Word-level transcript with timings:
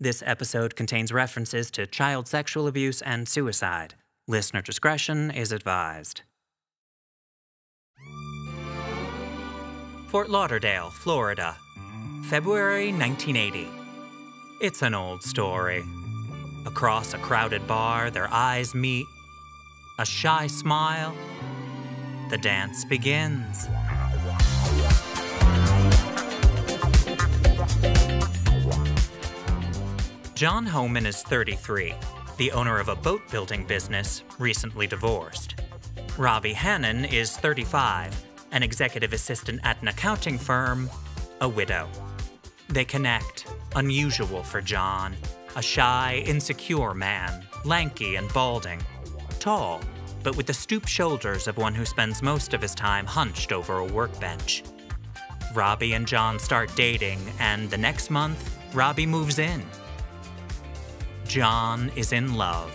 This 0.00 0.22
episode 0.24 0.76
contains 0.76 1.12
references 1.12 1.72
to 1.72 1.84
child 1.84 2.28
sexual 2.28 2.68
abuse 2.68 3.02
and 3.02 3.28
suicide. 3.28 3.96
Listener 4.28 4.62
discretion 4.62 5.32
is 5.32 5.50
advised. 5.50 6.22
Fort 10.06 10.30
Lauderdale, 10.30 10.90
Florida, 10.90 11.56
February 12.26 12.92
1980. 12.92 13.66
It's 14.60 14.82
an 14.82 14.94
old 14.94 15.24
story. 15.24 15.82
Across 16.64 17.14
a 17.14 17.18
crowded 17.18 17.66
bar, 17.66 18.08
their 18.10 18.32
eyes 18.32 18.76
meet. 18.76 19.06
A 19.98 20.06
shy 20.06 20.46
smile. 20.46 21.12
The 22.30 22.38
dance 22.38 22.84
begins. 22.84 23.66
John 30.38 30.66
Homan 30.66 31.04
is 31.04 31.24
33, 31.24 31.96
the 32.36 32.52
owner 32.52 32.78
of 32.78 32.88
a 32.88 32.94
boat 32.94 33.28
building 33.28 33.64
business, 33.64 34.22
recently 34.38 34.86
divorced. 34.86 35.56
Robbie 36.16 36.52
Hannon 36.52 37.06
is 37.06 37.36
35, 37.36 38.14
an 38.52 38.62
executive 38.62 39.12
assistant 39.12 39.60
at 39.64 39.82
an 39.82 39.88
accounting 39.88 40.38
firm, 40.38 40.88
a 41.40 41.48
widow. 41.48 41.88
They 42.68 42.84
connect, 42.84 43.52
unusual 43.74 44.44
for 44.44 44.60
John, 44.60 45.16
a 45.56 45.60
shy, 45.60 46.22
insecure 46.24 46.94
man, 46.94 47.44
lanky 47.64 48.14
and 48.14 48.32
balding, 48.32 48.80
tall, 49.40 49.80
but 50.22 50.36
with 50.36 50.46
the 50.46 50.54
stooped 50.54 50.88
shoulders 50.88 51.48
of 51.48 51.56
one 51.56 51.74
who 51.74 51.84
spends 51.84 52.22
most 52.22 52.54
of 52.54 52.62
his 52.62 52.76
time 52.76 53.06
hunched 53.06 53.50
over 53.50 53.78
a 53.78 53.84
workbench. 53.84 54.62
Robbie 55.52 55.94
and 55.94 56.06
John 56.06 56.38
start 56.38 56.70
dating, 56.76 57.18
and 57.40 57.68
the 57.70 57.76
next 57.76 58.08
month, 58.08 58.56
Robbie 58.72 59.04
moves 59.04 59.40
in. 59.40 59.64
John 61.28 61.92
is 61.94 62.14
in 62.14 62.36
love. 62.36 62.72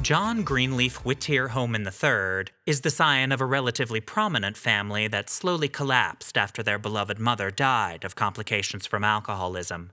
John 0.00 0.44
Greenleaf 0.44 1.04
Whittier 1.04 1.48
Homan 1.48 1.84
III 1.84 2.44
is 2.64 2.82
the 2.82 2.90
scion 2.90 3.32
of 3.32 3.40
a 3.40 3.44
relatively 3.44 4.00
prominent 4.00 4.56
family 4.56 5.08
that 5.08 5.28
slowly 5.28 5.66
collapsed 5.66 6.38
after 6.38 6.62
their 6.62 6.78
beloved 6.78 7.18
mother 7.18 7.50
died 7.50 8.04
of 8.04 8.14
complications 8.14 8.86
from 8.86 9.02
alcoholism. 9.02 9.90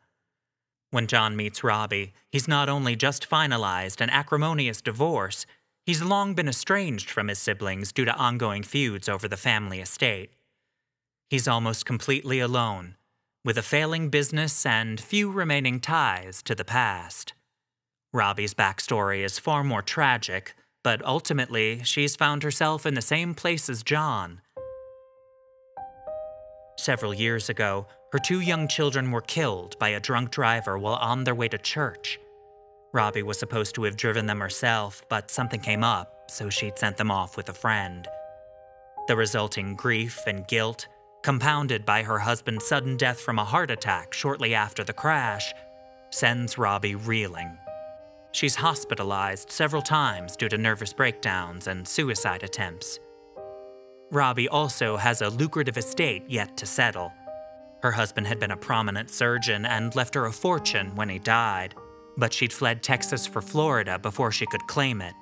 When 0.92 1.08
John 1.08 1.36
meets 1.36 1.64
Robbie, 1.64 2.14
he's 2.32 2.48
not 2.48 2.70
only 2.70 2.96
just 2.96 3.28
finalized 3.28 4.02
an 4.02 4.12
acrimonious 4.12 4.84
divorce, 4.84 5.48
he's 5.84 6.04
long 6.04 6.36
been 6.36 6.48
estranged 6.48 7.10
from 7.10 7.28
his 7.28 7.40
siblings 7.40 7.92
due 7.92 8.06
to 8.06 8.16
ongoing 8.16 8.62
feuds 8.62 9.10
over 9.10 9.28
the 9.28 9.36
family 9.36 9.82
estate. 9.82 10.37
He's 11.30 11.48
almost 11.48 11.86
completely 11.86 12.40
alone, 12.40 12.96
with 13.44 13.58
a 13.58 13.62
failing 13.62 14.10
business 14.10 14.66
and 14.66 15.00
few 15.00 15.30
remaining 15.30 15.82
ties 15.82 16.42
to 16.44 16.56
the 16.56 16.64
past. 16.64 17.34
Robbie's 18.14 18.54
backstory 18.54 19.26
is 19.26 19.38
far 19.38 19.62
more 19.62 19.82
tragic, 19.82 20.54
but 20.86 21.04
ultimately, 21.06 21.84
she's 21.84 22.16
found 22.16 22.44
herself 22.44 22.86
in 22.86 22.94
the 22.94 23.02
same 23.02 23.34
place 23.34 23.68
as 23.68 23.84
John. 23.84 24.40
Several 26.80 27.14
years 27.14 27.50
ago, 27.50 27.88
her 28.14 28.20
two 28.20 28.40
young 28.40 28.70
children 28.70 29.12
were 29.12 29.20
killed 29.20 29.78
by 29.80 29.90
a 29.90 30.00
drunk 30.00 30.32
driver 30.32 30.78
while 30.78 30.96
on 30.96 31.26
their 31.26 31.36
way 31.36 31.50
to 31.50 31.58
church. 31.58 32.20
Robbie 32.94 33.24
was 33.24 33.38
supposed 33.38 33.76
to 33.76 33.84
have 33.84 33.98
driven 33.98 34.28
them 34.28 34.40
herself, 34.40 35.04
but 35.10 35.30
something 35.30 35.60
came 35.60 35.84
up, 35.84 36.32
so 36.32 36.50
she'd 36.50 36.80
sent 36.80 36.96
them 36.96 37.12
off 37.12 37.36
with 37.36 37.50
a 37.50 37.54
friend. 37.54 38.08
The 39.10 39.18
resulting 39.18 39.76
grief 39.76 40.26
and 40.26 40.48
guilt 40.48 40.88
compounded 41.24 41.86
by 41.86 42.04
her 42.04 42.20
husband's 42.20 42.66
sudden 42.66 42.98
death 42.98 43.20
from 43.20 43.40
a 43.40 43.44
heart 43.44 43.72
attack 43.72 44.14
shortly 44.14 44.54
after 44.56 44.84
the 44.84 44.94
crash, 44.94 45.54
sends 46.10 46.58
Robbie 46.58 46.96
reeling. 46.96 47.58
She's 48.32 48.56
hospitalized 48.56 49.52
several 49.52 49.82
times 49.82 50.36
due 50.36 50.50
to 50.50 50.58
nervous 50.58 50.94
breakdowns 50.94 51.68
and 51.68 51.88
suicide 51.88 52.44
attempts. 52.44 53.00
Robbie 54.12 54.48
also 54.48 54.96
has 54.96 55.22
a 55.22 55.30
lucrative 55.30 55.78
estate 55.78 56.24
yet 56.28 56.56
to 56.58 56.66
settle. 56.66 57.12
Her 57.82 57.92
husband 57.92 58.28
had 58.28 58.40
been 58.40 58.52
a 58.52 58.58
prominent 58.58 59.10
surgeon 59.10 59.66
and 59.66 59.96
left 59.96 60.16
her 60.16 60.26
a 60.26 60.32
fortune 60.32 60.96
when 60.96 61.10
he 61.10 61.20
died, 61.20 61.76
but 62.16 62.34
she'd 62.34 62.54
fled 62.54 62.82
Texas 62.82 63.28
for 63.28 63.42
Florida 63.42 64.00
before 64.00 64.32
she 64.32 64.46
could 64.46 64.66
claim 64.68 65.02
it. 65.02 65.14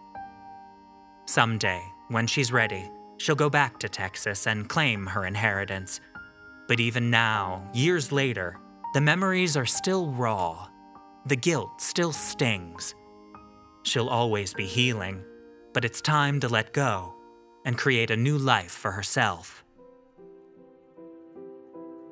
Someday, 1.25 1.81
when 2.09 2.27
she's 2.27 2.51
ready, 2.51 2.89
She'll 3.17 3.35
go 3.35 3.49
back 3.49 3.79
to 3.79 3.89
Texas 3.89 4.47
and 4.47 4.67
claim 4.69 5.07
her 5.07 5.25
inheritance. 5.25 5.99
But 6.67 6.79
even 6.79 7.09
now, 7.09 7.69
years 7.73 8.11
later, 8.11 8.59
the 8.93 9.01
memories 9.01 9.55
are 9.55 9.65
still 9.65 10.11
raw. 10.11 10.67
The 11.25 11.35
guilt 11.35 11.81
still 11.81 12.11
stings. 12.11 12.95
She'll 13.83 14.09
always 14.09 14.53
be 14.53 14.65
healing, 14.65 15.23
but 15.73 15.85
it's 15.85 16.01
time 16.01 16.39
to 16.39 16.49
let 16.49 16.73
go 16.73 17.13
and 17.65 17.77
create 17.77 18.11
a 18.11 18.17
new 18.17 18.37
life 18.37 18.71
for 18.71 18.91
herself. 18.91 19.63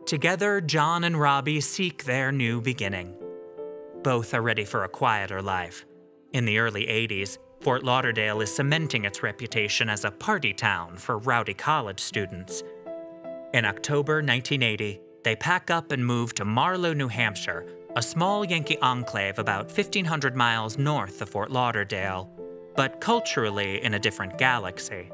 Together, 0.05 0.61
John 0.61 1.03
and 1.03 1.19
Robbie 1.19 1.61
seek 1.61 2.03
their 2.03 2.31
new 2.31 2.59
beginning. 2.59 3.15
Both 4.03 4.33
are 4.33 4.41
ready 4.41 4.65
for 4.65 4.83
a 4.83 4.89
quieter 4.89 5.41
life. 5.41 5.85
In 6.33 6.45
the 6.45 6.57
early 6.57 6.87
80s, 6.87 7.37
Fort 7.63 7.85
Lauderdale 7.85 8.41
is 8.41 8.53
cementing 8.53 9.05
its 9.05 9.23
reputation 9.23 9.89
as 9.89 10.03
a 10.03 10.11
party 10.11 10.53
town 10.53 10.97
for 10.97 11.17
rowdy 11.19 11.53
college 11.53 12.01
students. 12.01 12.61
In 13.53 13.63
October 13.63 14.15
1980, 14.15 14.99
they 15.23 15.37
pack 15.37 15.71
up 15.71 15.93
and 15.93 16.05
move 16.05 16.35
to 16.35 16.43
Marlow, 16.43 16.91
New 16.91 17.07
Hampshire, 17.07 17.65
a 17.95 18.01
small 18.01 18.43
Yankee 18.43 18.77
enclave 18.79 19.39
about 19.39 19.67
1,500 19.67 20.35
miles 20.35 20.77
north 20.77 21.21
of 21.21 21.29
Fort 21.29 21.51
Lauderdale, 21.51 22.29
but 22.75 22.99
culturally 22.99 23.81
in 23.81 23.93
a 23.93 23.99
different 23.99 24.37
galaxy. 24.37 25.09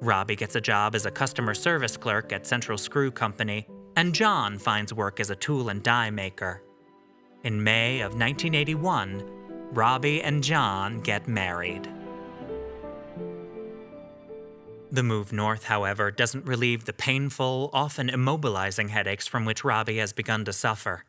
Robbie 0.00 0.36
gets 0.36 0.54
a 0.54 0.60
job 0.60 0.94
as 0.94 1.04
a 1.04 1.10
customer 1.10 1.52
service 1.52 1.96
clerk 1.96 2.32
at 2.32 2.46
Central 2.46 2.78
Screw 2.78 3.10
Company, 3.10 3.66
and 3.96 4.14
John 4.14 4.56
finds 4.56 4.94
work 4.94 5.18
as 5.18 5.30
a 5.30 5.36
tool 5.36 5.68
and 5.70 5.82
die 5.82 6.10
maker. 6.10 6.62
In 7.42 7.64
May 7.64 8.02
of 8.02 8.12
1981, 8.12 9.45
Robbie 9.72 10.22
and 10.22 10.42
John 10.42 11.00
get 11.00 11.28
married. 11.28 11.88
The 14.90 15.02
move 15.02 15.32
north, 15.32 15.64
however, 15.64 16.10
doesn't 16.10 16.46
relieve 16.46 16.84
the 16.84 16.92
painful, 16.92 17.70
often 17.72 18.08
immobilizing 18.08 18.90
headaches 18.90 19.26
from 19.26 19.44
which 19.44 19.64
Robbie 19.64 19.98
has 19.98 20.12
begun 20.12 20.44
to 20.44 20.52
suffer. 20.52 21.04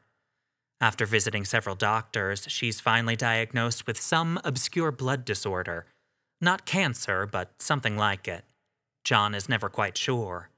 After 0.81 1.06
visiting 1.06 1.46
several 1.46 1.75
doctors, 1.75 2.46
she's 2.50 2.79
finally 2.79 3.16
diagnosed 3.16 3.88
with 3.88 4.00
some 4.00 4.40
obscure 4.44 4.91
blood 4.91 5.25
disorder. 5.25 5.85
Not 6.41 6.66
cancer, 6.66 7.25
but 7.25 7.51
something 7.59 7.97
like 7.97 8.28
it. 8.28 8.46
John 9.03 9.34
is 9.34 9.47
never 9.50 9.69
quite 9.69 9.97
sure. 9.97 10.50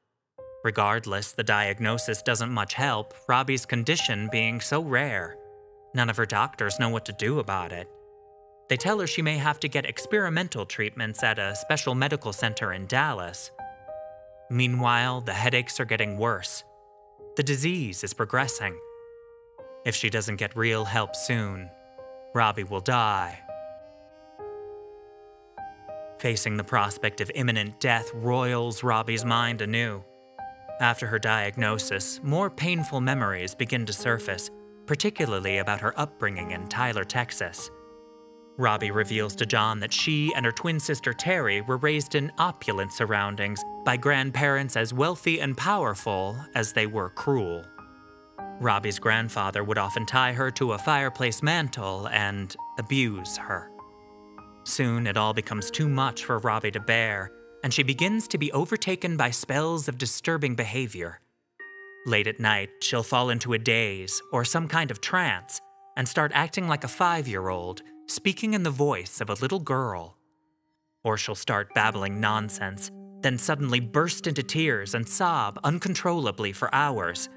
Regardless, 0.64 1.32
the 1.32 1.44
diagnosis 1.44 2.22
doesn't 2.22 2.52
much 2.52 2.74
help, 2.74 3.14
Robbie's 3.28 3.66
condition 3.66 4.28
being 4.32 4.60
so 4.60 4.82
rare. 4.82 5.39
None 5.94 6.10
of 6.10 6.18
her 6.18 6.26
doctors 6.26 6.80
know 6.80 6.90
what 6.90 7.06
to 7.06 7.14
do 7.14 7.40
about 7.40 7.72
it. 7.72 7.88
They 8.70 8.78
tell 8.78 9.00
her 9.00 9.08
she 9.08 9.24
may 9.24 9.38
have 9.38 9.60
to 9.62 9.68
get 9.68 9.86
experimental 9.86 10.66
treatments 10.66 11.24
at 11.24 11.40
a 11.40 11.56
special 11.56 11.96
medical 11.96 12.32
center 12.32 12.72
in 12.72 12.86
Dallas. 12.86 13.50
Meanwhile, 14.52 15.22
the 15.22 15.34
headaches 15.34 15.80
are 15.80 15.86
getting 15.86 16.18
worse. 16.18 16.64
The 17.36 17.44
disease 17.44 18.04
is 18.04 18.14
progressing. 18.14 18.78
If 19.86 19.96
she 19.96 20.10
doesn't 20.10 20.36
get 20.36 20.56
real 20.56 20.86
help 20.86 21.16
soon, 21.16 21.70
Robbie 22.36 22.64
will 22.64 22.82
die. 22.82 23.40
Facing 26.20 26.58
the 26.58 26.64
prospect 26.64 27.22
of 27.22 27.32
imminent 27.34 27.80
death 27.80 28.12
roils 28.14 28.84
Robbie's 28.84 29.24
mind 29.24 29.62
anew. 29.62 30.04
After 30.82 31.08
her 31.08 31.18
diagnosis, 31.18 32.20
more 32.22 32.50
painful 32.50 33.02
memories 33.02 33.56
begin 33.56 33.86
to 33.86 33.94
surface, 33.94 34.52
particularly 34.90 35.60
about 35.60 35.80
her 35.80 35.94
upbringing 36.00 36.50
in 36.50 36.68
Tyler, 36.68 37.04
Texas. 37.04 37.70
Robbie 38.58 38.90
reveals 38.90 39.36
to 39.36 39.46
John 39.46 39.80
that 39.82 39.94
she 39.94 40.34
and 40.36 40.44
her 40.44 40.52
twin 40.52 40.80
sister 40.80 41.14
Terry 41.14 41.62
were 41.62 41.78
raised 41.78 42.16
in 42.16 42.32
opulent 42.40 42.92
surroundings 42.92 43.64
by 43.86 43.98
grandparents 43.98 44.76
as 44.76 44.92
wealthy 44.92 45.42
and 45.42 45.56
powerful 45.56 46.36
as 46.56 46.74
they 46.74 46.88
were 46.88 47.12
cruel. 47.12 47.64
Robbie's 48.60 48.98
grandfather 48.98 49.64
would 49.64 49.78
often 49.78 50.08
tie 50.08 50.34
her 50.34 50.50
to 50.50 50.72
a 50.72 50.80
fireplace 50.80 51.44
mantle 51.44 52.08
and 52.08 52.56
abuse 52.80 53.38
her. 53.38 53.70
Soon 54.64 55.06
it 55.06 55.18
all 55.18 55.36
becomes 55.36 55.70
too 55.70 55.88
much 55.88 56.26
for 56.26 56.40
Robbie 56.40 56.72
to 56.72 56.80
bear, 56.80 57.30
and 57.64 57.72
she 57.72 57.84
begins 57.84 58.28
to 58.30 58.40
be 58.40 58.52
overtaken 58.54 59.18
by 59.18 59.30
spells 59.30 59.88
of 59.88 60.00
disturbing 60.00 60.56
behavior. 60.56 61.22
Late 62.06 62.28
at 62.28 62.40
night, 62.40 62.70
she'll 62.82 63.04
fall 63.04 63.30
into 63.30 63.54
a 63.54 63.60
daze 63.60 64.22
or 64.32 64.46
some 64.46 64.68
kind 64.68 64.90
of 64.90 65.02
trance 65.02 65.62
and 65.98 66.08
start 66.08 66.32
acting 66.34 66.68
like 66.68 66.84
a 66.84 66.88
five 66.88 67.28
year 67.28 67.50
old 67.50 67.82
speaking 68.08 68.54
in 68.54 68.64
the 68.64 68.70
voice 68.70 69.22
of 69.22 69.30
a 69.30 69.36
little 69.36 69.60
girl. 69.60 70.18
Or 71.04 71.18
she'll 71.18 71.36
start 71.36 71.74
babbling 71.74 72.20
nonsense, 72.20 72.90
then 73.22 73.38
suddenly 73.38 73.80
burst 73.80 74.28
into 74.28 74.44
tears 74.44 74.96
and 74.96 75.08
sob 75.08 75.60
uncontrollably 75.64 76.54
for 76.54 76.74
hours. 76.74 77.30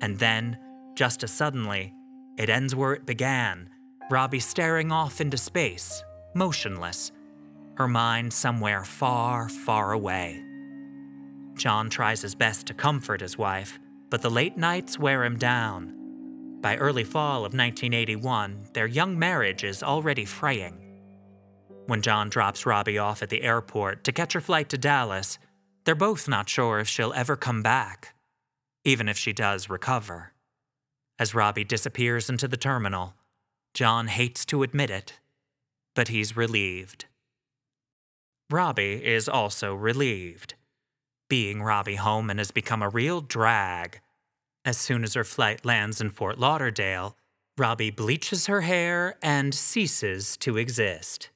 And 0.00 0.18
then, 0.18 0.58
just 0.94 1.22
as 1.22 1.30
suddenly, 1.30 1.94
it 2.38 2.50
ends 2.50 2.74
where 2.74 2.92
it 2.92 3.06
began 3.06 3.70
Robbie 4.10 4.40
staring 4.40 4.90
off 4.90 5.20
into 5.20 5.36
space, 5.36 6.02
motionless, 6.34 7.12
her 7.76 7.88
mind 7.88 8.32
somewhere 8.32 8.84
far, 8.84 9.48
far 9.48 9.92
away. 9.92 10.42
John 11.54 11.88
tries 11.90 12.22
his 12.22 12.34
best 12.34 12.66
to 12.66 12.74
comfort 12.74 13.20
his 13.20 13.38
wife, 13.38 13.78
but 14.10 14.22
the 14.22 14.30
late 14.30 14.56
nights 14.56 14.98
wear 14.98 15.24
him 15.24 15.38
down. 15.38 15.96
By 16.60 16.76
early 16.76 17.04
fall 17.04 17.38
of 17.38 17.54
1981, 17.54 18.66
their 18.74 18.86
young 18.86 19.18
marriage 19.18 19.64
is 19.64 19.82
already 19.82 20.24
fraying. 20.26 20.90
When 21.86 22.02
John 22.02 22.28
drops 22.28 22.66
Robbie 22.66 22.98
off 22.98 23.22
at 23.22 23.30
the 23.30 23.42
airport 23.42 24.04
to 24.04 24.12
catch 24.12 24.34
her 24.34 24.40
flight 24.40 24.68
to 24.68 24.78
Dallas, 24.78 25.38
they're 25.84 25.94
both 25.94 26.28
not 26.28 26.48
sure 26.48 26.80
if 26.80 26.88
she'll 26.88 27.14
ever 27.14 27.36
come 27.36 27.62
back, 27.62 28.14
even 28.84 29.08
if 29.08 29.16
she 29.16 29.32
does 29.32 29.70
recover. 29.70 30.32
As 31.18 31.34
Robbie 31.34 31.64
disappears 31.64 32.28
into 32.28 32.46
the 32.46 32.56
terminal, 32.56 33.14
John 33.72 34.08
hates 34.08 34.44
to 34.46 34.62
admit 34.62 34.90
it, 34.90 35.14
but 35.94 36.08
he's 36.08 36.36
relieved. 36.36 37.06
Robbie 38.50 39.04
is 39.04 39.28
also 39.28 39.74
relieved. 39.74 40.54
Being 41.30 41.62
Robbie 41.62 41.94
Homan 41.94 42.38
has 42.38 42.50
become 42.50 42.82
a 42.82 42.88
real 42.88 43.20
drag. 43.20 44.00
As 44.64 44.76
soon 44.76 45.04
as 45.04 45.14
her 45.14 45.22
flight 45.22 45.64
lands 45.64 46.00
in 46.00 46.10
Fort 46.10 46.40
Lauderdale, 46.40 47.16
Robbie 47.56 47.92
bleaches 47.92 48.46
her 48.46 48.62
hair 48.62 49.14
and 49.22 49.54
ceases 49.54 50.36
to 50.38 50.56
exist. 50.56 51.30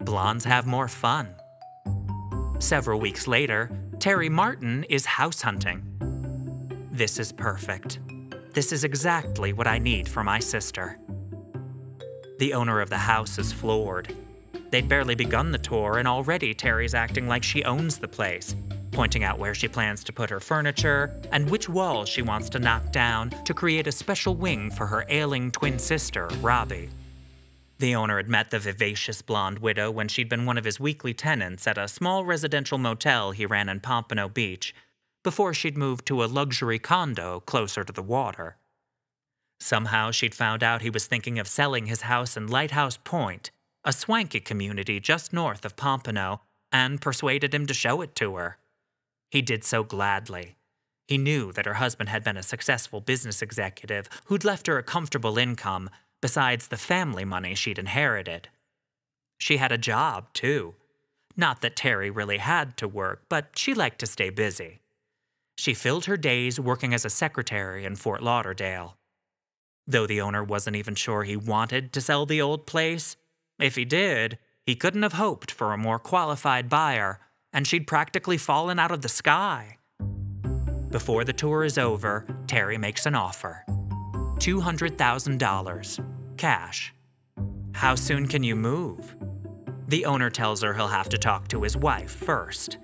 Blondes 0.00 0.46
have 0.46 0.66
more 0.66 0.88
fun. 0.88 1.34
Several 2.60 2.98
weeks 2.98 3.28
later, 3.28 3.70
Terry 3.98 4.30
Martin 4.30 4.84
is 4.84 5.04
house 5.04 5.42
hunting. 5.42 5.84
This 6.90 7.18
is 7.18 7.30
perfect. 7.30 7.98
This 8.54 8.72
is 8.72 8.84
exactly 8.84 9.52
what 9.52 9.66
I 9.66 9.76
need 9.76 10.08
for 10.08 10.24
my 10.24 10.38
sister. 10.38 10.98
The 12.38 12.54
owner 12.54 12.80
of 12.80 12.88
the 12.88 12.96
house 12.96 13.38
is 13.38 13.52
floored. 13.52 14.16
They'd 14.70 14.88
barely 14.88 15.14
begun 15.14 15.52
the 15.52 15.58
tour, 15.58 15.98
and 15.98 16.08
already 16.08 16.54
Terry's 16.54 16.94
acting 16.94 17.28
like 17.28 17.42
she 17.42 17.64
owns 17.64 17.98
the 17.98 18.08
place, 18.08 18.54
pointing 18.92 19.24
out 19.24 19.38
where 19.38 19.54
she 19.54 19.68
plans 19.68 20.02
to 20.04 20.12
put 20.12 20.30
her 20.30 20.40
furniture 20.40 21.20
and 21.30 21.48
which 21.50 21.68
walls 21.68 22.08
she 22.08 22.22
wants 22.22 22.48
to 22.50 22.58
knock 22.58 22.92
down 22.92 23.30
to 23.44 23.54
create 23.54 23.86
a 23.86 23.92
special 23.92 24.34
wing 24.34 24.70
for 24.70 24.86
her 24.86 25.04
ailing 25.08 25.50
twin 25.50 25.78
sister, 25.78 26.28
Robbie. 26.40 26.88
The 27.78 27.94
owner 27.94 28.16
had 28.16 28.28
met 28.28 28.50
the 28.50 28.58
vivacious 28.58 29.20
blonde 29.20 29.58
widow 29.58 29.90
when 29.90 30.08
she'd 30.08 30.30
been 30.30 30.46
one 30.46 30.56
of 30.56 30.64
his 30.64 30.80
weekly 30.80 31.12
tenants 31.12 31.66
at 31.66 31.76
a 31.76 31.88
small 31.88 32.24
residential 32.24 32.78
motel 32.78 33.32
he 33.32 33.44
ran 33.44 33.68
in 33.68 33.80
Pompano 33.80 34.28
Beach, 34.30 34.74
before 35.22 35.52
she'd 35.52 35.76
moved 35.76 36.06
to 36.06 36.22
a 36.22 36.26
luxury 36.26 36.78
condo 36.78 37.40
closer 37.40 37.84
to 37.84 37.92
the 37.92 38.02
water. 38.02 38.56
Somehow 39.60 40.10
she'd 40.10 40.34
found 40.34 40.62
out 40.62 40.82
he 40.82 40.90
was 40.90 41.06
thinking 41.06 41.38
of 41.38 41.48
selling 41.48 41.86
his 41.86 42.02
house 42.02 42.36
in 42.36 42.46
Lighthouse 42.46 42.96
Point, 42.96 43.50
a 43.86 43.92
swanky 43.92 44.40
community 44.40 44.98
just 44.98 45.32
north 45.32 45.64
of 45.64 45.76
Pompano, 45.76 46.42
and 46.72 47.00
persuaded 47.00 47.54
him 47.54 47.66
to 47.66 47.72
show 47.72 48.02
it 48.02 48.16
to 48.16 48.34
her. 48.34 48.58
He 49.30 49.40
did 49.40 49.62
so 49.62 49.84
gladly. 49.84 50.56
He 51.06 51.16
knew 51.16 51.52
that 51.52 51.66
her 51.66 51.74
husband 51.74 52.08
had 52.08 52.24
been 52.24 52.36
a 52.36 52.42
successful 52.42 53.00
business 53.00 53.40
executive 53.40 54.08
who'd 54.24 54.44
left 54.44 54.66
her 54.66 54.76
a 54.76 54.82
comfortable 54.82 55.38
income 55.38 55.88
besides 56.20 56.66
the 56.66 56.76
family 56.76 57.24
money 57.24 57.54
she'd 57.54 57.78
inherited. 57.78 58.48
She 59.38 59.58
had 59.58 59.70
a 59.70 59.78
job, 59.78 60.32
too. 60.32 60.74
Not 61.36 61.60
that 61.60 61.76
Terry 61.76 62.10
really 62.10 62.38
had 62.38 62.76
to 62.78 62.88
work, 62.88 63.22
but 63.28 63.50
she 63.54 63.72
liked 63.72 64.00
to 64.00 64.06
stay 64.06 64.30
busy. 64.30 64.80
She 65.56 65.74
filled 65.74 66.06
her 66.06 66.16
days 66.16 66.58
working 66.58 66.92
as 66.92 67.04
a 67.04 67.10
secretary 67.10 67.84
in 67.84 67.94
Fort 67.94 68.22
Lauderdale. 68.22 68.96
Though 69.86 70.06
the 70.06 70.20
owner 70.20 70.42
wasn't 70.42 70.76
even 70.76 70.96
sure 70.96 71.22
he 71.22 71.36
wanted 71.36 71.92
to 71.92 72.00
sell 72.00 72.26
the 72.26 72.42
old 72.42 72.66
place, 72.66 73.16
if 73.58 73.76
he 73.76 73.84
did, 73.84 74.38
he 74.64 74.74
couldn't 74.74 75.02
have 75.02 75.14
hoped 75.14 75.50
for 75.50 75.72
a 75.72 75.78
more 75.78 75.98
qualified 75.98 76.68
buyer, 76.68 77.20
and 77.52 77.66
she'd 77.66 77.86
practically 77.86 78.36
fallen 78.36 78.78
out 78.78 78.90
of 78.90 79.02
the 79.02 79.08
sky. 79.08 79.78
Before 80.90 81.24
the 81.24 81.32
tour 81.32 81.64
is 81.64 81.78
over, 81.78 82.26
Terry 82.46 82.78
makes 82.78 83.06
an 83.06 83.14
offer 83.14 83.64
$200,000, 84.38 86.36
cash. 86.36 86.94
How 87.72 87.94
soon 87.94 88.26
can 88.26 88.42
you 88.42 88.56
move? 88.56 89.16
The 89.88 90.04
owner 90.04 90.30
tells 90.30 90.62
her 90.62 90.74
he'll 90.74 90.88
have 90.88 91.08
to 91.10 91.18
talk 91.18 91.48
to 91.48 91.62
his 91.62 91.76
wife 91.76 92.10
first. 92.10 92.78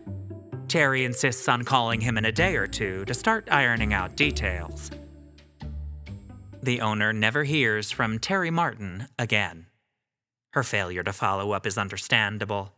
Terry 0.69 1.04
insists 1.04 1.48
on 1.48 1.64
calling 1.64 2.00
him 2.00 2.16
in 2.16 2.24
a 2.24 2.32
day 2.32 2.56
or 2.56 2.66
two 2.66 3.04
to 3.06 3.14
start 3.14 3.48
ironing 3.50 3.92
out 3.92 4.16
details. 4.16 4.90
The 6.62 6.80
owner 6.80 7.12
never 7.12 7.44
hears 7.44 7.90
from 7.90 8.19
Terry 8.19 8.50
Martin 8.50 9.08
again. 9.19 9.66
Her 10.52 10.62
failure 10.62 11.02
to 11.02 11.12
follow 11.12 11.52
up 11.52 11.66
is 11.66 11.78
understandable. 11.78 12.75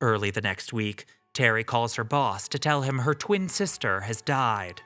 Early 0.00 0.30
the 0.30 0.40
next 0.40 0.72
week, 0.72 1.04
Terry 1.34 1.64
calls 1.64 1.96
her 1.96 2.04
boss 2.04 2.48
to 2.48 2.58
tell 2.58 2.82
him 2.82 3.00
her 3.00 3.14
twin 3.14 3.48
sister 3.48 4.02
has 4.02 4.22
died. 4.22 4.82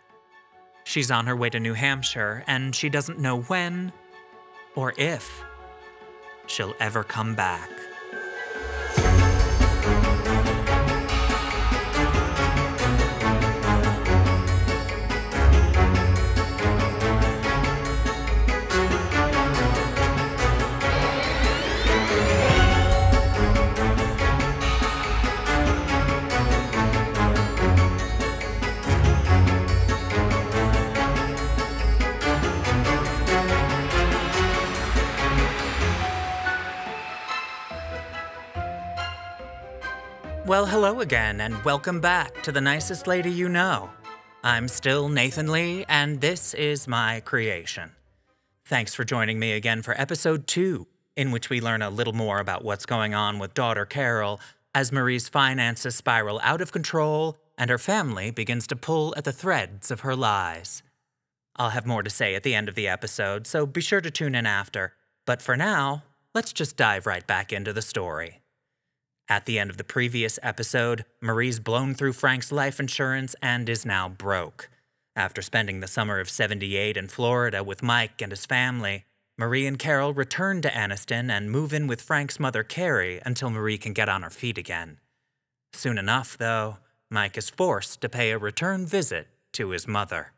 She's 0.84 1.10
on 1.10 1.26
her 1.26 1.36
way 1.36 1.50
to 1.50 1.60
New 1.60 1.74
Hampshire, 1.74 2.42
and 2.46 2.74
she 2.74 2.88
doesn't 2.88 3.18
know 3.18 3.42
when 3.42 3.92
or 4.74 4.94
if 4.96 5.44
she'll 6.46 6.74
ever 6.80 7.04
come 7.04 7.34
back. 7.34 7.70
Well, 40.52 40.66
hello 40.66 41.00
again, 41.00 41.40
and 41.40 41.64
welcome 41.64 41.98
back 41.98 42.42
to 42.42 42.52
the 42.52 42.60
nicest 42.60 43.06
lady 43.06 43.30
you 43.30 43.48
know. 43.48 43.88
I'm 44.44 44.68
still 44.68 45.08
Nathan 45.08 45.50
Lee, 45.50 45.86
and 45.88 46.20
this 46.20 46.52
is 46.52 46.86
my 46.86 47.20
creation. 47.20 47.92
Thanks 48.66 48.94
for 48.94 49.02
joining 49.02 49.38
me 49.38 49.52
again 49.52 49.80
for 49.80 49.98
episode 49.98 50.46
two, 50.46 50.88
in 51.16 51.30
which 51.30 51.48
we 51.48 51.62
learn 51.62 51.80
a 51.80 51.88
little 51.88 52.12
more 52.12 52.38
about 52.38 52.64
what's 52.64 52.84
going 52.84 53.14
on 53.14 53.38
with 53.38 53.54
daughter 53.54 53.86
Carol 53.86 54.40
as 54.74 54.92
Marie's 54.92 55.26
finances 55.26 55.96
spiral 55.96 56.38
out 56.42 56.60
of 56.60 56.70
control 56.70 57.38
and 57.56 57.70
her 57.70 57.78
family 57.78 58.30
begins 58.30 58.66
to 58.66 58.76
pull 58.76 59.14
at 59.16 59.24
the 59.24 59.32
threads 59.32 59.90
of 59.90 60.00
her 60.00 60.14
lies. 60.14 60.82
I'll 61.56 61.70
have 61.70 61.86
more 61.86 62.02
to 62.02 62.10
say 62.10 62.34
at 62.34 62.42
the 62.42 62.54
end 62.54 62.68
of 62.68 62.74
the 62.74 62.88
episode, 62.88 63.46
so 63.46 63.64
be 63.64 63.80
sure 63.80 64.02
to 64.02 64.10
tune 64.10 64.34
in 64.34 64.44
after. 64.44 64.92
But 65.24 65.40
for 65.40 65.56
now, 65.56 66.02
let's 66.34 66.52
just 66.52 66.76
dive 66.76 67.06
right 67.06 67.26
back 67.26 67.54
into 67.54 67.72
the 67.72 67.80
story. 67.80 68.41
At 69.28 69.46
the 69.46 69.58
end 69.58 69.70
of 69.70 69.76
the 69.76 69.84
previous 69.84 70.38
episode, 70.42 71.04
Marie's 71.20 71.60
blown 71.60 71.94
through 71.94 72.12
Frank's 72.12 72.52
life 72.52 72.80
insurance 72.80 73.34
and 73.40 73.68
is 73.68 73.86
now 73.86 74.08
broke. 74.08 74.68
After 75.14 75.42
spending 75.42 75.80
the 75.80 75.86
summer 75.86 76.20
of 76.20 76.30
78 76.30 76.96
in 76.96 77.08
Florida 77.08 77.62
with 77.62 77.82
Mike 77.82 78.20
and 78.20 78.32
his 78.32 78.46
family, 78.46 79.04
Marie 79.38 79.66
and 79.66 79.78
Carol 79.78 80.12
return 80.14 80.60
to 80.62 80.70
Anniston 80.70 81.30
and 81.30 81.50
move 81.50 81.72
in 81.72 81.86
with 81.86 82.02
Frank's 82.02 82.40
mother, 82.40 82.62
Carrie, 82.62 83.20
until 83.24 83.50
Marie 83.50 83.78
can 83.78 83.92
get 83.92 84.08
on 84.08 84.22
her 84.22 84.30
feet 84.30 84.58
again. 84.58 84.98
Soon 85.72 85.98
enough, 85.98 86.36
though, 86.36 86.78
Mike 87.10 87.38
is 87.38 87.50
forced 87.50 88.00
to 88.00 88.08
pay 88.08 88.30
a 88.30 88.38
return 88.38 88.86
visit 88.86 89.28
to 89.52 89.70
his 89.70 89.86
mother. 89.86 90.32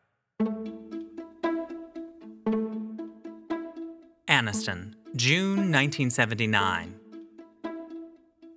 Anniston, 4.28 4.94
June 5.14 5.70
1979. 5.70 7.03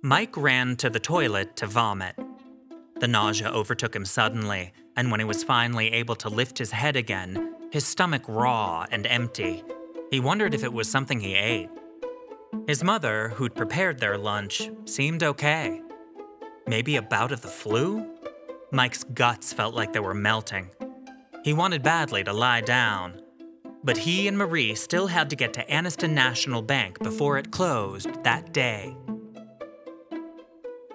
Mike 0.02 0.36
ran 0.36 0.76
to 0.76 0.88
the 0.88 1.00
toilet 1.00 1.56
to 1.56 1.66
vomit. 1.66 2.14
The 3.00 3.08
nausea 3.08 3.50
overtook 3.50 3.96
him 3.96 4.04
suddenly, 4.04 4.72
and 4.96 5.10
when 5.10 5.18
he 5.18 5.26
was 5.26 5.42
finally 5.42 5.92
able 5.92 6.14
to 6.16 6.28
lift 6.28 6.56
his 6.56 6.70
head 6.70 6.94
again, 6.94 7.56
his 7.72 7.84
stomach 7.84 8.22
raw 8.28 8.86
and 8.92 9.08
empty, 9.08 9.64
he 10.12 10.20
wondered 10.20 10.54
if 10.54 10.62
it 10.62 10.72
was 10.72 10.88
something 10.88 11.18
he 11.18 11.34
ate. 11.34 11.68
His 12.68 12.84
mother, 12.84 13.30
who'd 13.30 13.56
prepared 13.56 13.98
their 13.98 14.16
lunch, 14.16 14.70
seemed 14.84 15.24
okay. 15.24 15.82
Maybe 16.68 16.94
a 16.94 17.02
bout 17.02 17.32
of 17.32 17.42
the 17.42 17.48
flu? 17.48 18.08
Mike's 18.70 19.02
guts 19.02 19.52
felt 19.52 19.74
like 19.74 19.92
they 19.92 20.00
were 20.00 20.14
melting. 20.14 20.70
He 21.42 21.52
wanted 21.52 21.82
badly 21.82 22.22
to 22.22 22.32
lie 22.32 22.60
down, 22.60 23.20
but 23.82 23.96
he 23.96 24.28
and 24.28 24.38
Marie 24.38 24.76
still 24.76 25.08
had 25.08 25.28
to 25.30 25.36
get 25.36 25.52
to 25.54 25.64
Anniston 25.64 26.10
National 26.10 26.62
Bank 26.62 27.00
before 27.00 27.36
it 27.36 27.50
closed 27.50 28.22
that 28.22 28.52
day. 28.52 28.94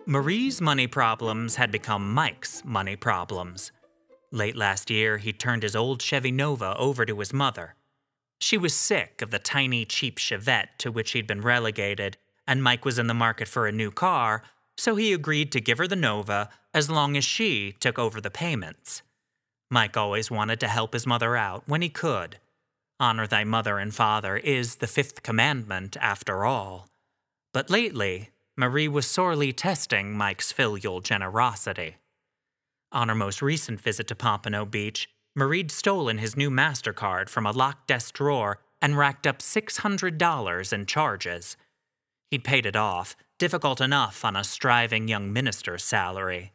Marie's 0.05 0.60
money 0.60 0.86
problems 0.86 1.55
had 1.55 1.72
become 1.72 2.13
Mike's 2.13 2.62
money 2.65 2.95
problems. 2.95 3.72
Late 4.31 4.55
last 4.55 4.89
year, 4.89 5.17
he 5.17 5.31
turned 5.31 5.63
his 5.63 5.77
old 5.77 6.01
Chevy 6.01 6.31
Nova 6.31 6.75
over 6.77 7.05
to 7.05 7.19
his 7.19 7.31
mother. 7.31 7.75
She 8.41 8.57
was 8.57 8.74
sick 8.74 9.22
of 9.22 9.31
the 9.31 9.39
tiny, 9.39 9.86
cheap 9.86 10.19
Chevette 10.19 10.77
to 10.79 10.91
which 10.91 11.12
he'd 11.12 11.27
been 11.27 11.39
relegated, 11.39 12.17
and 12.45 12.62
Mike 12.62 12.83
was 12.83 13.00
in 13.00 13.07
the 13.07 13.13
market 13.13 13.48
for 13.48 13.65
a 13.65 13.72
new 13.72 13.91
car, 13.91 14.43
so 14.75 14.95
he 14.95 15.13
agreed 15.13 15.53
to 15.53 15.62
give 15.62 15.77
her 15.77 15.88
the 15.88 15.95
Nova 15.95 16.50
as 16.74 16.89
long 16.89 17.15
as 17.15 17.24
she 17.24 17.72
took 17.79 17.98
over 17.98 18.19
the 18.19 18.29
payments. 18.31 19.03
Mike 19.72 19.95
always 19.95 20.29
wanted 20.29 20.60
to 20.60 20.67
help 20.67 20.91
his 20.91 21.07
mother 21.07 21.38
out 21.38 21.63
when 21.65 21.81
he 21.81 21.89
could. 21.89 22.39
Honor 23.00 23.25
thy 23.25 23.45
mother 23.45 23.77
and 23.79 23.95
father 23.95 24.36
is 24.36 24.77
the 24.77 24.88
fifth 24.88 25.24
commandment, 25.24 25.95
after 26.01 26.43
all. 26.43 26.89
But 27.53 27.69
lately, 27.69 28.31
Marie 28.55 28.88
was 28.88 29.07
sorely 29.07 29.51
testing 29.51 30.15
Mike's 30.15 30.51
filial 30.51 31.01
generosity. 31.01 31.98
On 32.91 33.10
her 33.10 33.15
most 33.15 33.41
recent 33.41 33.81
visit 33.81 34.07
to 34.07 34.15
Pompano 34.15 34.63
Beach, 34.63 35.10
Marie'd 35.36 35.72
stolen 35.72 36.19
his 36.19 36.38
new 36.38 36.51
MasterCard 36.51 37.29
from 37.29 37.48
a 37.48 37.51
locked 37.51 37.88
desk 37.88 38.13
drawer 38.13 38.60
and 38.79 38.95
racked 38.95 39.25
up 39.25 39.39
$600 39.39 40.74
in 40.74 40.86
charges. 40.86 41.57
He'd 42.29 42.43
paid 42.43 42.67
it 42.67 42.75
off, 42.75 43.15
difficult 43.39 43.81
enough 43.81 44.24
on 44.24 44.36
a 44.36 44.43
striving 44.43 45.07
young 45.07 45.33
minister's 45.33 45.83
salary. 45.83 46.51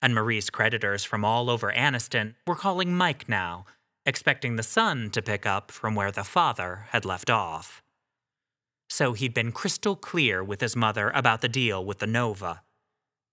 And 0.00 0.14
Marie's 0.14 0.50
creditors 0.50 1.02
from 1.02 1.24
all 1.24 1.50
over 1.50 1.72
Anniston 1.72 2.34
were 2.46 2.54
calling 2.54 2.96
Mike 2.96 3.28
now, 3.28 3.64
expecting 4.06 4.54
the 4.54 4.62
son 4.62 5.10
to 5.10 5.20
pick 5.20 5.46
up 5.46 5.72
from 5.72 5.96
where 5.96 6.12
the 6.12 6.22
father 6.22 6.86
had 6.90 7.04
left 7.04 7.28
off 7.28 7.82
so 8.88 9.12
he'd 9.12 9.34
been 9.34 9.52
crystal 9.52 9.96
clear 9.96 10.42
with 10.42 10.60
his 10.60 10.76
mother 10.76 11.10
about 11.14 11.40
the 11.40 11.48
deal 11.48 11.84
with 11.84 11.98
the 11.98 12.06
Nova. 12.06 12.62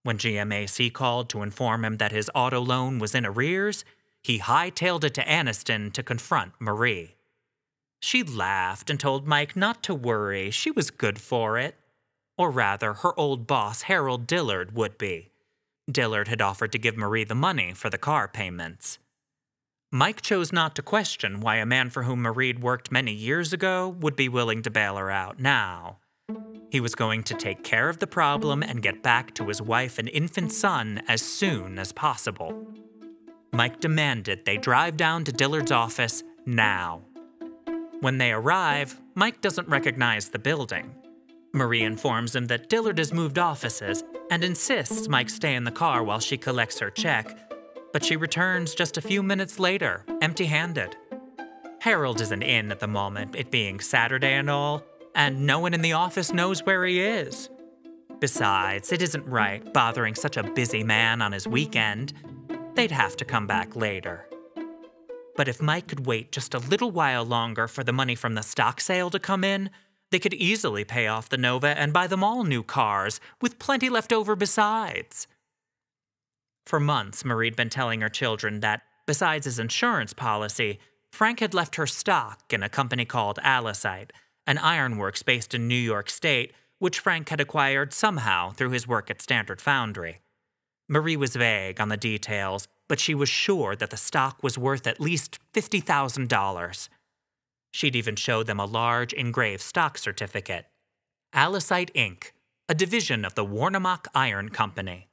When 0.04 0.18
GMAC 0.18 0.92
called 0.94 1.30
to 1.30 1.44
inform 1.44 1.86
him 1.86 1.98
that 1.98 2.12
his 2.12 2.32
auto 2.34 2.60
loan 2.60 2.98
was 2.98 3.14
in 3.14 3.26
arrears, 3.26 3.86
he 4.24 4.40
hightailed 4.40 5.04
it 5.04 5.14
to 5.16 5.24
Anniston 5.24 5.92
to 5.94 6.04
confront 6.04 6.54
Marie. 6.60 7.16
She 8.02 8.24
laughed 8.24 8.90
and 8.90 9.00
told 9.00 9.28
Mike 9.28 9.56
not 9.56 9.84
to 9.84 9.94
worry, 9.94 10.50
she 10.50 10.72
was 10.72 10.90
good 10.90 11.22
for 11.22 11.58
it. 11.60 11.76
Or 12.38 12.50
rather, 12.50 12.94
her 12.94 13.20
old 13.20 13.46
boss, 13.46 13.84
Harold 13.84 14.26
Dillard, 14.26 14.74
would 14.76 14.98
be. 14.98 15.30
Dillard 15.90 16.28
had 16.28 16.42
offered 16.42 16.72
to 16.72 16.80
give 16.80 16.98
Marie 16.98 17.24
the 17.24 17.36
money 17.36 17.74
for 17.74 17.90
the 17.90 18.00
car 18.00 18.28
payments. 18.28 18.98
Mike 19.94 20.22
chose 20.22 20.54
not 20.54 20.74
to 20.74 20.82
question 20.82 21.42
why 21.42 21.58
a 21.58 21.66
man 21.66 21.90
for 21.90 22.04
whom 22.04 22.22
Marie 22.22 22.54
worked 22.54 22.94
many 22.94 23.12
years 23.12 23.52
ago 23.52 23.90
would 24.00 24.16
be 24.16 24.30
willing 24.30 24.62
to 24.62 24.70
bail 24.70 24.96
her 24.96 25.12
out 25.12 25.38
now. 25.38 25.98
He 26.70 26.80
was 26.80 26.96
going 26.96 27.24
to 27.24 27.34
take 27.34 27.62
care 27.62 27.90
of 27.90 28.00
the 28.00 28.08
problem 28.08 28.64
and 28.64 28.82
get 28.82 29.04
back 29.04 29.36
to 29.36 29.50
his 29.50 29.62
wife 29.62 30.00
and 30.00 30.08
infant 30.08 30.54
son 30.54 31.02
as 31.10 31.22
soon 31.22 31.78
as 31.78 31.92
possible. 31.92 32.66
Mike 33.52 33.82
demanded 33.82 34.46
they 34.46 34.56
drive 34.56 34.96
down 34.96 35.26
to 35.26 35.34
Dillard's 35.34 35.74
office 35.74 36.24
now. 36.46 37.02
When 38.00 38.18
they 38.18 38.32
arrive, 38.32 38.98
Mike 39.14 39.42
doesn't 39.42 39.68
recognize 39.68 40.30
the 40.30 40.40
building. 40.40 40.96
Marie 41.52 41.84
informs 41.84 42.34
him 42.34 42.46
that 42.46 42.70
Dillard 42.70 42.98
has 42.98 43.12
moved 43.12 43.38
offices 43.38 44.06
and 44.30 44.42
insists 44.42 45.10
Mike 45.10 45.30
stay 45.30 45.54
in 45.54 45.66
the 45.66 45.70
car 45.70 46.02
while 46.02 46.22
she 46.22 46.38
collects 46.38 46.80
her 46.80 46.90
check 46.90 47.51
but 47.94 48.04
she 48.04 48.16
returns 48.16 48.76
just 48.76 48.98
a 48.98 49.02
few 49.02 49.22
minutes 49.24 49.60
later, 49.60 50.06
empty 50.22 50.46
handed. 50.46 50.96
Harold 51.80 52.22
isn't 52.22 52.44
in 52.44 52.72
at 52.72 52.80
the 52.80 52.88
moment, 52.88 53.36
it 53.36 53.52
being 53.52 53.80
Saturday 53.80 54.34
and 54.34 54.50
all, 54.50 54.84
and 55.16 55.46
no 55.46 55.60
one 55.60 55.74
in 55.74 55.82
the 55.82 55.94
office 55.94 56.32
knows 56.32 56.64
where 56.66 56.86
he 56.86 57.02
is. 57.02 57.50
Besides, 58.20 58.92
it 58.92 59.02
isn't 59.02 59.26
right 59.26 59.74
bothering 59.74 60.14
such 60.14 60.38
a 60.38 60.44
busy 60.44 60.84
man 60.84 61.22
on 61.22 61.32
his 61.32 61.48
weekend. 61.48 62.14
They'd 62.76 62.92
have 62.92 63.18
to 63.18 63.26
come 63.26 63.48
back 63.48 63.76
later. 63.76 64.28
But 65.36 65.48
if 65.48 65.62
Mike 65.62 65.88
could 65.88 66.06
wait 66.06 66.32
just 66.32 66.54
a 66.54 66.60
little 66.60 66.92
while 66.92 67.26
longer 67.26 67.68
for 67.68 67.84
the 67.84 67.92
money 67.92 68.14
from 68.16 68.36
the 68.36 68.44
stock 68.44 68.80
sale 68.80 69.10
to 69.10 69.20
come 69.20 69.44
in, 69.44 69.72
they 70.12 70.20
could 70.20 70.34
easily 70.34 70.84
pay 70.84 71.08
off 71.08 71.30
the 71.30 71.38
Nova 71.38 71.70
and 71.70 71.94
buy 71.94 72.06
them 72.06 72.24
all 72.24 72.44
new 72.44 72.64
cars, 72.64 73.20
with 73.42 73.58
plenty 73.58 73.90
left 73.90 74.14
over 74.14 74.36
besides. 74.36 75.26
For 76.66 76.80
months, 76.80 77.24
Marie'd 77.24 77.56
been 77.56 77.70
telling 77.70 78.02
her 78.02 78.10
children 78.10 78.60
that, 78.60 78.82
besides 79.06 79.46
his 79.46 79.60
insurance 79.60 80.14
policy, 80.14 80.80
Frank 81.12 81.40
had 81.40 81.54
left 81.54 81.76
her 81.76 81.88
stock 81.88 82.54
in 82.54 82.64
a 82.64 82.70
company 82.70 83.06
called 83.06 83.40
Alicite, 83.44 84.12
an 84.48 84.58
ironworks 84.58 85.24
based 85.24 85.54
in 85.54 85.68
New 85.68 85.76
York 85.76 86.10
State, 86.10 86.54
which 86.80 87.00
Frank 87.00 87.30
had 87.30 87.42
acquired 87.42 87.94
somehow 87.94 88.52
through 88.52 88.72
his 88.72 88.88
work 88.88 89.12
at 89.12 89.22
Standard 89.22 89.62
Foundry. 89.62 90.20
Marie 90.88 91.18
was 91.18 91.36
vague 91.36 91.80
on 91.80 91.90
the 91.90 91.98
details, 91.98 92.68
but 92.90 93.00
she 93.00 93.14
was 93.14 93.30
sure 93.30 93.76
that 93.76 93.90
the 93.92 93.98
stock 93.98 94.42
was 94.44 94.58
worth 94.58 94.88
at 94.88 95.00
least 95.00 95.40
$50,000. 95.54 96.90
She'd 97.72 97.96
even 97.96 98.16
showed 98.16 98.48
them 98.48 98.60
a 98.60 98.66
large 98.66 99.14
engraved 99.14 99.62
stock 99.62 99.98
certificate. 99.98 100.66
Alicite 101.34 101.94
Inc., 101.94 102.32
a 102.68 102.74
division 102.74 103.24
of 103.24 103.36
the 103.36 103.46
Warnimmock 103.46 104.08
Iron 104.14 104.50
Company. 104.50 105.08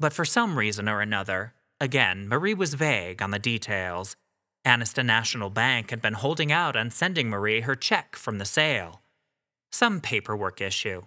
But 0.00 0.12
for 0.12 0.24
some 0.24 0.58
reason 0.58 0.88
or 0.88 1.00
another, 1.00 1.54
again, 1.80 2.28
Marie 2.28 2.54
was 2.54 2.74
vague 2.74 3.22
on 3.22 3.30
the 3.30 3.38
details. 3.38 4.16
Anniston 4.66 5.06
National 5.06 5.50
Bank 5.50 5.90
had 5.90 6.00
been 6.00 6.14
holding 6.14 6.50
out 6.50 6.76
on 6.76 6.90
sending 6.90 7.28
Marie 7.28 7.60
her 7.60 7.74
check 7.74 8.16
from 8.16 8.38
the 8.38 8.44
sale. 8.44 9.02
Some 9.70 10.00
paperwork 10.00 10.60
issue. 10.60 11.02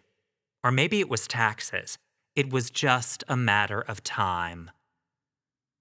Or 0.63 0.71
maybe 0.71 0.99
it 0.99 1.09
was 1.09 1.27
taxes. 1.27 1.97
It 2.35 2.51
was 2.51 2.69
just 2.69 3.23
a 3.27 3.35
matter 3.35 3.81
of 3.81 4.03
time. 4.03 4.71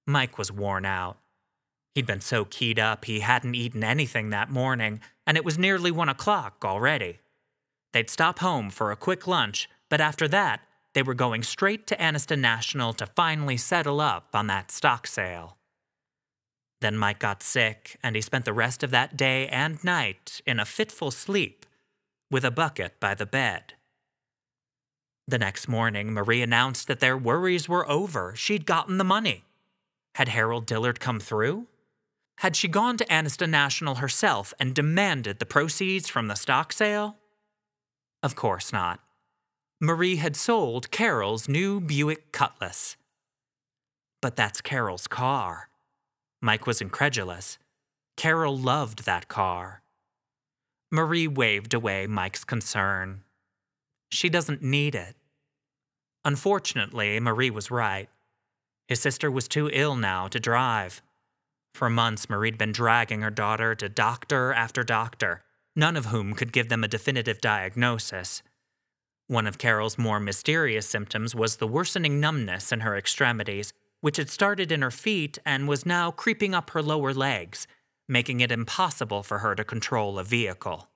Mike 0.06 0.38
was 0.38 0.52
worn 0.52 0.84
out. 0.84 1.18
He'd 1.94 2.06
been 2.06 2.20
so 2.20 2.44
keyed 2.44 2.78
up 2.78 3.04
he 3.04 3.20
hadn't 3.20 3.54
eaten 3.54 3.82
anything 3.82 4.30
that 4.30 4.50
morning, 4.50 5.00
and 5.26 5.36
it 5.36 5.44
was 5.44 5.58
nearly 5.58 5.90
one 5.90 6.08
o'clock 6.08 6.64
already. 6.64 7.20
They'd 7.92 8.10
stop 8.10 8.38
home 8.38 8.70
for 8.70 8.92
a 8.92 8.96
quick 8.96 9.26
lunch, 9.26 9.68
but 9.88 10.00
after 10.00 10.28
that, 10.28 10.60
they 10.96 11.02
were 11.02 11.12
going 11.12 11.42
straight 11.42 11.86
to 11.86 11.96
Anniston 11.96 12.38
National 12.38 12.94
to 12.94 13.04
finally 13.04 13.58
settle 13.58 14.00
up 14.00 14.30
on 14.32 14.46
that 14.46 14.70
stock 14.70 15.06
sale. 15.06 15.58
Then 16.80 16.96
Mike 16.96 17.18
got 17.18 17.42
sick, 17.42 17.98
and 18.02 18.16
he 18.16 18.22
spent 18.22 18.46
the 18.46 18.54
rest 18.54 18.82
of 18.82 18.90
that 18.92 19.14
day 19.14 19.46
and 19.48 19.84
night 19.84 20.40
in 20.46 20.58
a 20.58 20.64
fitful 20.64 21.10
sleep 21.10 21.66
with 22.30 22.46
a 22.46 22.50
bucket 22.50 22.98
by 22.98 23.14
the 23.14 23.26
bed. 23.26 23.74
The 25.28 25.36
next 25.36 25.68
morning, 25.68 26.14
Marie 26.14 26.40
announced 26.40 26.88
that 26.88 27.00
their 27.00 27.18
worries 27.18 27.68
were 27.68 27.86
over. 27.90 28.32
She'd 28.34 28.64
gotten 28.64 28.96
the 28.96 29.04
money. 29.04 29.44
Had 30.14 30.28
Harold 30.28 30.64
Dillard 30.64 30.98
come 30.98 31.20
through? 31.20 31.66
Had 32.38 32.56
she 32.56 32.68
gone 32.68 32.96
to 32.96 33.04
Anniston 33.04 33.50
National 33.50 33.96
herself 33.96 34.54
and 34.58 34.74
demanded 34.74 35.40
the 35.40 35.44
proceeds 35.44 36.08
from 36.08 36.28
the 36.28 36.36
stock 36.36 36.72
sale? 36.72 37.18
Of 38.22 38.34
course 38.34 38.72
not. 38.72 39.00
Marie 39.80 40.16
had 40.16 40.36
sold 40.36 40.90
Carol's 40.90 41.48
new 41.50 41.80
Buick 41.80 42.32
Cutlass. 42.32 42.96
But 44.22 44.34
that's 44.34 44.62
Carol's 44.62 45.06
car. 45.06 45.68
Mike 46.40 46.66
was 46.66 46.80
incredulous. 46.80 47.58
Carol 48.16 48.56
loved 48.56 49.04
that 49.04 49.28
car. 49.28 49.82
Marie 50.90 51.28
waved 51.28 51.74
away 51.74 52.06
Mike's 52.06 52.42
concern. 52.42 53.22
She 54.10 54.30
doesn't 54.30 54.62
need 54.62 54.94
it. 54.94 55.14
Unfortunately, 56.24 57.20
Marie 57.20 57.50
was 57.50 57.70
right. 57.70 58.08
His 58.88 59.00
sister 59.00 59.30
was 59.30 59.46
too 59.46 59.68
ill 59.70 59.94
now 59.94 60.26
to 60.28 60.40
drive. 60.40 61.02
For 61.74 61.90
months, 61.90 62.30
Marie'd 62.30 62.56
been 62.56 62.72
dragging 62.72 63.20
her 63.20 63.30
daughter 63.30 63.74
to 63.74 63.90
doctor 63.90 64.54
after 64.54 64.82
doctor, 64.82 65.42
none 65.74 65.96
of 65.96 66.06
whom 66.06 66.32
could 66.32 66.52
give 66.52 66.70
them 66.70 66.82
a 66.82 66.88
definitive 66.88 67.42
diagnosis. 67.42 68.42
One 69.28 69.48
of 69.48 69.58
Carol's 69.58 69.98
more 69.98 70.20
mysterious 70.20 70.88
symptoms 70.88 71.34
was 71.34 71.56
the 71.56 71.66
worsening 71.66 72.20
numbness 72.20 72.70
in 72.70 72.80
her 72.80 72.96
extremities, 72.96 73.72
which 74.00 74.18
had 74.18 74.30
started 74.30 74.70
in 74.70 74.82
her 74.82 74.90
feet 74.92 75.36
and 75.44 75.66
was 75.66 75.84
now 75.84 76.12
creeping 76.12 76.54
up 76.54 76.70
her 76.70 76.82
lower 76.82 77.12
legs, 77.12 77.66
making 78.08 78.38
it 78.40 78.52
impossible 78.52 79.24
for 79.24 79.38
her 79.38 79.56
to 79.56 79.64
control 79.64 80.20
a 80.20 80.22
vehicle. 80.22 80.88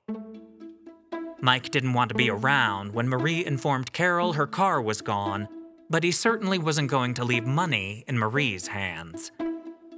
Mike 1.41 1.71
didn't 1.71 1.95
want 1.95 2.11
to 2.11 2.15
be 2.15 2.31
around 2.31 2.93
when 2.93 3.09
Marie 3.09 3.45
informed 3.45 3.93
Carol 3.93 4.35
her 4.35 4.47
car 4.47 4.81
was 4.81 5.01
gone, 5.01 5.49
but 5.89 6.05
he 6.05 6.13
certainly 6.13 6.59
wasn't 6.59 6.89
going 6.89 7.15
to 7.15 7.25
leave 7.25 7.47
money 7.47 8.05
in 8.07 8.17
Marie's 8.17 8.69
hands. 8.69 9.33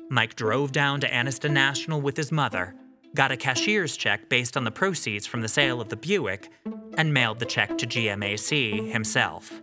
Mike 0.08 0.36
drove 0.36 0.72
down 0.72 1.00
to 1.00 1.10
Anniston 1.10 1.50
National 1.50 2.00
with 2.00 2.16
his 2.16 2.32
mother, 2.32 2.74
got 3.14 3.32
a 3.32 3.36
cashier's 3.36 3.96
check 3.96 4.28
based 4.28 4.56
on 4.56 4.64
the 4.64 4.70
proceeds 4.70 5.26
from 5.26 5.42
the 5.42 5.48
sale 5.48 5.80
of 5.80 5.88
the 5.88 5.96
Buick, 5.96 6.48
and 6.96 7.12
mailed 7.12 7.38
the 7.38 7.46
check 7.46 7.78
to 7.78 7.86
GMAC 7.86 8.90
himself. 8.90 9.62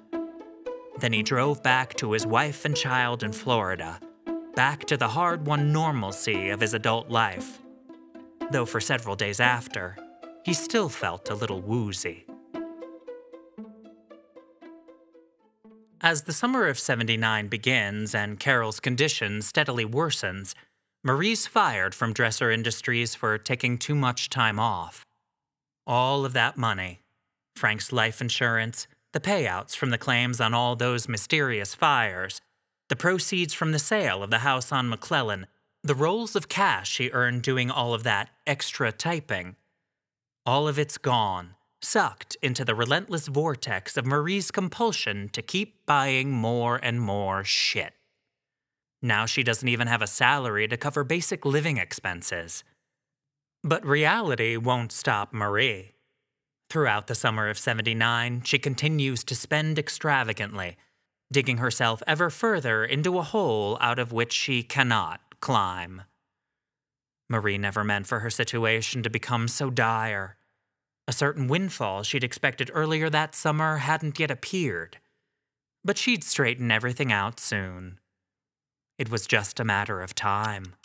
Then 1.00 1.14
he 1.14 1.24
drove 1.24 1.64
back 1.64 1.94
to 1.96 2.12
his 2.12 2.26
wife 2.26 2.66
and 2.66 2.76
child 2.76 3.24
in 3.24 3.32
Florida, 3.32 4.00
back 4.56 4.86
to 4.86 4.98
the 4.98 5.10
hard 5.10 5.46
won 5.46 5.72
normalcy 5.72 6.50
of 6.50 6.60
his 6.60 6.74
adult 6.74 7.10
life. 7.10 7.60
Though 8.52 8.66
for 8.66 8.82
several 8.82 9.16
days 9.16 9.40
after, 9.40 9.96
he 10.44 10.54
still 10.54 10.90
felt 10.90 11.30
a 11.30 11.36
little 11.36 11.62
woozy. 11.62 12.26
As 16.02 16.24
the 16.24 16.34
summer 16.34 16.68
of 16.68 16.80
79 16.80 17.48
begins 17.50 18.16
and 18.16 18.40
Carol's 18.40 18.80
condition 18.80 19.42
steadily 19.42 19.86
worsens, 19.86 20.54
Marie's 21.02 21.48
fired 21.48 21.96
from 21.96 22.12
Dresser 22.12 22.52
Industries 22.52 23.16
for 23.16 23.38
taking 23.38 23.78
too 23.78 23.96
much 23.96 24.30
time 24.30 24.60
off. 24.60 25.06
All 25.88 26.26
of 26.26 26.34
that 26.34 26.58
money 26.58 27.00
Frank's 27.56 27.94
life 27.94 28.20
insurance, 28.20 28.86
the 29.14 29.22
payouts 29.22 29.76
from 29.76 29.92
the 29.92 29.98
claims 29.98 30.42
on 30.42 30.54
all 30.54 30.76
those 30.76 31.08
mysterious 31.08 31.74
fires, 31.74 32.42
the 32.90 32.98
proceeds 32.98 33.54
from 33.54 33.72
the 33.72 33.80
sale 33.80 34.24
of 34.24 34.30
the 34.30 34.40
house 34.40 34.74
on 34.74 34.90
McClellan, 34.90 35.48
the 35.84 35.96
rolls 35.96 36.36
of 36.36 36.50
cash 36.50 36.90
she 36.90 37.10
earned 37.12 37.44
doing 37.44 37.72
all 37.72 37.94
of 37.94 38.04
that 38.04 38.30
extra 38.46 38.92
typing. 38.92 39.56
All 40.46 40.68
of 40.68 40.78
it's 40.78 40.98
gone, 40.98 41.56
sucked 41.82 42.36
into 42.42 42.66
the 42.66 42.76
relentless 42.76 43.28
vortex 43.28 43.96
of 43.96 44.06
Marie's 44.06 44.52
compulsion 44.52 45.30
to 45.30 45.42
keep 45.42 45.86
buying 45.86 46.30
more 46.32 46.78
and 46.84 47.00
more 47.00 47.46
shit. 47.46 47.94
Now 49.02 49.26
she 49.26 49.44
doesn't 49.44 49.68
even 49.68 49.88
have 49.88 50.02
a 50.02 50.08
salary 50.08 50.68
to 50.68 50.78
cover 50.78 51.04
basic 51.04 51.46
living 51.46 51.78
expenses. 51.78 52.64
But 53.64 53.86
reality 53.86 54.58
won't 54.58 54.92
stop 54.92 55.34
Marie. 55.34 55.94
Throughout 56.70 57.08
the 57.08 57.16
summer 57.16 57.50
of 57.50 57.58
79, 57.58 58.44
she 58.44 58.60
continues 58.60 59.24
to 59.24 59.36
spend 59.36 59.80
extravagantly, 59.80 60.78
digging 61.32 61.58
herself 61.58 62.04
ever 62.06 62.30
further 62.30 62.86
into 62.86 63.18
a 63.18 63.24
hole 63.24 63.78
out 63.82 64.00
of 64.00 64.12
which 64.12 64.34
she 64.34 64.64
cannot 64.64 65.22
climb. 65.40 66.04
Marie 67.30 67.58
never 67.58 67.84
meant 67.84 68.08
for 68.08 68.20
her 68.20 68.30
situation 68.30 69.04
to 69.04 69.10
become 69.10 69.48
so 69.48 69.70
dire. 69.70 70.38
A 71.08 71.14
certain 71.14 71.48
windfall 71.48 72.04
she'd 72.04 72.24
expected 72.24 72.72
earlier 72.74 73.10
that 73.10 73.36
summer 73.36 73.78
hadn't 73.78 74.20
yet 74.20 74.32
appeared, 74.32 74.98
but 75.84 75.98
she'd 75.98 76.24
straighten 76.24 76.72
everything 76.72 77.12
out 77.12 77.40
soon. 77.40 77.99
It 79.00 79.10
was 79.10 79.26
just 79.26 79.62
a 79.62 79.64
matter 79.64 80.02
of 80.02 80.14
time. 80.14 80.76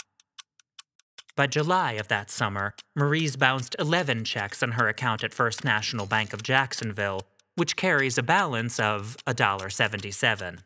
By 1.35 1.49
July 1.49 1.95
of 1.95 2.07
that 2.07 2.31
summer, 2.31 2.75
Marie's 2.95 3.35
bounced 3.35 3.75
11 3.81 4.25
checks 4.25 4.63
on 4.63 4.73
her 4.73 4.87
account 4.87 5.25
at 5.25 5.35
First 5.35 5.65
National 5.65 6.07
Bank 6.07 6.33
of 6.33 6.45
Jacksonville, 6.45 7.23
which 7.57 7.75
carries 7.75 8.17
a 8.17 8.23
balance 8.23 8.79
of 8.79 9.17
$1.77. 9.27 10.61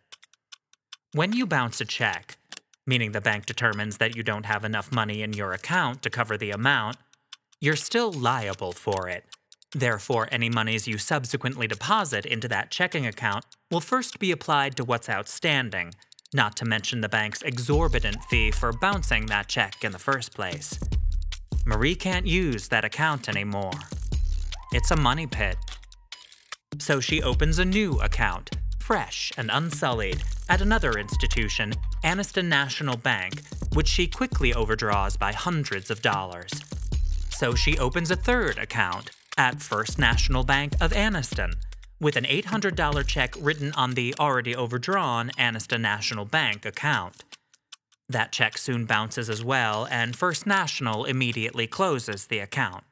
When 1.14 1.32
you 1.32 1.46
bounce 1.46 1.80
a 1.80 1.86
check, 1.86 2.36
meaning 2.86 3.12
the 3.12 3.22
bank 3.22 3.46
determines 3.46 3.96
that 3.96 4.14
you 4.14 4.22
don't 4.22 4.44
have 4.44 4.62
enough 4.62 4.92
money 4.92 5.22
in 5.22 5.32
your 5.32 5.54
account 5.54 6.02
to 6.02 6.10
cover 6.10 6.36
the 6.36 6.50
amount, 6.50 6.98
you're 7.62 7.76
still 7.76 8.12
liable 8.12 8.72
for 8.72 9.08
it. 9.08 9.24
Therefore, 9.72 10.28
any 10.30 10.50
monies 10.50 10.86
you 10.86 10.98
subsequently 10.98 11.66
deposit 11.66 12.26
into 12.26 12.48
that 12.48 12.70
checking 12.70 13.06
account 13.06 13.46
will 13.70 13.80
first 13.80 14.18
be 14.18 14.30
applied 14.30 14.76
to 14.76 14.84
what's 14.84 15.08
outstanding, 15.08 15.94
not 16.34 16.56
to 16.56 16.64
mention 16.64 17.00
the 17.00 17.08
bank's 17.08 17.42
exorbitant 17.42 18.22
fee 18.24 18.50
for 18.50 18.72
bouncing 18.72 19.26
that 19.26 19.48
check 19.48 19.82
in 19.82 19.92
the 19.92 19.98
first 19.98 20.34
place. 20.34 20.78
Marie 21.64 21.94
can't 21.94 22.26
use 22.26 22.68
that 22.68 22.84
account 22.84 23.28
anymore. 23.28 23.72
It's 24.72 24.90
a 24.90 24.96
money 24.96 25.26
pit. 25.26 25.56
So 26.78 27.00
she 27.00 27.22
opens 27.22 27.58
a 27.58 27.64
new 27.64 27.98
account, 28.00 28.50
fresh 28.78 29.32
and 29.38 29.50
unsullied, 29.50 30.22
at 30.48 30.60
another 30.60 30.92
institution, 30.92 31.74
Anniston 32.04 32.46
National 32.46 32.96
Bank, 32.96 33.42
which 33.74 33.88
she 33.88 34.06
quickly 34.06 34.52
overdraws 34.54 35.16
by 35.16 35.32
hundreds 35.32 35.90
of 35.90 36.02
dollars. 36.02 36.50
So 37.30 37.54
she 37.54 37.78
opens 37.78 38.10
a 38.10 38.16
third 38.16 38.58
account 38.58 39.10
at 39.36 39.62
First 39.62 39.98
National 39.98 40.42
Bank 40.42 40.74
of 40.80 40.92
Anniston, 40.92 41.54
with 42.00 42.16
an 42.16 42.24
$800 42.24 43.06
check 43.06 43.34
written 43.38 43.72
on 43.72 43.94
the 43.94 44.14
already 44.18 44.54
overdrawn 44.54 45.30
Anniston 45.38 45.80
National 45.80 46.24
Bank 46.24 46.64
account. 46.64 47.24
That 48.08 48.32
check 48.32 48.56
soon 48.56 48.86
bounces 48.86 49.28
as 49.28 49.44
well, 49.44 49.86
and 49.90 50.16
First 50.16 50.46
National 50.46 51.04
immediately 51.04 51.66
closes 51.66 52.26
the 52.26 52.38
account. 52.38 52.84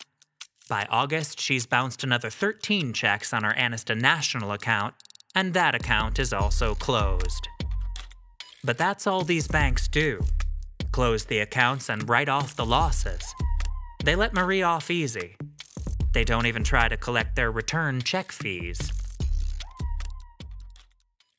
By 0.69 0.87
August, 0.91 1.41
she's 1.41 1.65
bounced 1.65 2.03
another 2.03 2.29
13 2.29 2.93
checks 2.93 3.33
on 3.33 3.45
her 3.45 3.55
Anniston 3.55 4.01
National 4.01 4.53
account, 4.53 4.95
and 5.35 5.55
that 5.55 5.75
account 5.75 6.19
is 6.19 6.33
also 6.33 6.75
closed. 6.75 7.49
But 8.65 8.79
that's 8.79 9.07
all 9.07 9.23
these 9.23 9.49
banks 9.49 9.87
do 9.89 10.25
close 10.93 11.27
the 11.27 11.41
accounts 11.41 11.91
and 11.91 12.09
write 12.09 12.29
off 12.29 12.57
the 12.57 12.65
losses. 12.65 13.35
They 14.03 14.17
let 14.17 14.33
Marie 14.33 14.63
off 14.63 14.91
easy. 14.91 15.37
They 16.17 16.25
don't 16.25 16.47
even 16.47 16.65
try 16.65 16.89
to 16.89 16.97
collect 16.97 17.37
their 17.37 17.53
return 17.53 18.01
check 18.01 18.33
fees. 18.33 18.91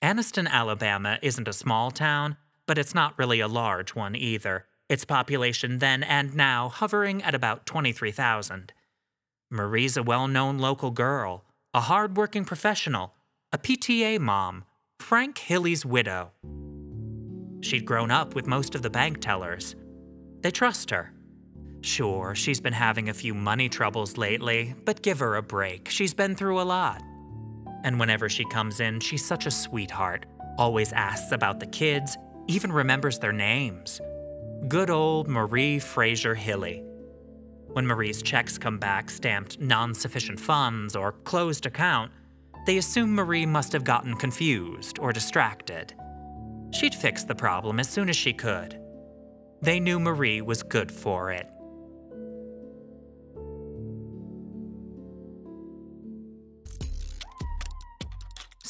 Anniston, 0.03 0.47
Alabama 0.47 1.17
isn't 1.23 1.47
a 1.47 1.51
small 1.51 1.89
town, 1.89 2.37
but 2.67 2.77
it's 2.77 2.93
not 2.93 3.17
really 3.17 3.39
a 3.39 3.47
large 3.47 3.95
one 3.95 4.15
either, 4.15 4.65
its 4.87 5.03
population 5.03 5.79
then 5.79 6.03
and 6.03 6.35
now 6.35 6.69
hovering 6.69 7.23
at 7.23 7.33
about 7.33 7.65
23,000. 7.65 8.71
Marie's 9.49 9.97
a 9.97 10.03
well 10.03 10.27
known 10.27 10.59
local 10.59 10.91
girl, 10.91 11.45
a 11.73 11.81
hard 11.81 12.15
working 12.15 12.45
professional, 12.45 13.15
a 13.51 13.57
PTA 13.57 14.19
mom, 14.19 14.63
Frank 14.99 15.39
Hilley's 15.39 15.87
widow. 15.87 16.33
She'd 17.61 17.83
grown 17.83 18.11
up 18.11 18.35
with 18.35 18.45
most 18.45 18.75
of 18.75 18.83
the 18.83 18.91
bank 18.91 19.21
tellers. 19.21 19.75
They 20.41 20.51
trust 20.51 20.91
her. 20.91 21.16
Sure, 21.81 22.35
she's 22.35 22.59
been 22.59 22.73
having 22.73 23.09
a 23.09 23.13
few 23.13 23.33
money 23.33 23.69
troubles 23.69 24.17
lately, 24.17 24.75
but 24.85 25.01
give 25.01 25.19
her 25.19 25.35
a 25.35 25.43
break. 25.43 25.89
She's 25.89 26.13
been 26.13 26.35
through 26.35 26.59
a 26.59 26.63
lot. 26.63 27.01
And 27.83 27.99
whenever 27.99 28.29
she 28.29 28.45
comes 28.45 28.79
in, 28.79 28.99
she's 28.99 29.25
such 29.25 29.45
a 29.45 29.51
sweetheart, 29.51 30.25
always 30.57 30.91
asks 30.91 31.31
about 31.31 31.59
the 31.59 31.67
kids, 31.67 32.17
even 32.47 32.71
remembers 32.71 33.19
their 33.19 33.31
names. 33.31 34.01
Good 34.67 34.89
old 34.89 35.27
Marie 35.27 35.79
Frazier 35.79 36.35
Hilley. 36.35 36.83
When 37.67 37.85
Marie's 37.85 38.23
checks 38.23 38.57
come 38.57 38.79
back 38.79 39.09
stamped 39.09 39.59
non 39.61 39.93
sufficient 39.93 40.39
funds 40.39 40.95
or 40.95 41.11
closed 41.11 41.65
account, 41.65 42.11
they 42.65 42.77
assume 42.77 43.13
Marie 43.13 43.45
must 43.45 43.71
have 43.71 43.83
gotten 43.83 44.15
confused 44.15 44.97
or 44.99 45.13
distracted. 45.13 45.93
She'd 46.71 46.95
fix 46.95 47.23
the 47.23 47.35
problem 47.35 47.79
as 47.79 47.87
soon 47.87 48.09
as 48.09 48.15
she 48.15 48.33
could. 48.33 48.79
They 49.61 49.79
knew 49.79 49.99
Marie 49.99 50.41
was 50.41 50.63
good 50.63 50.91
for 50.91 51.31
it. 51.31 51.47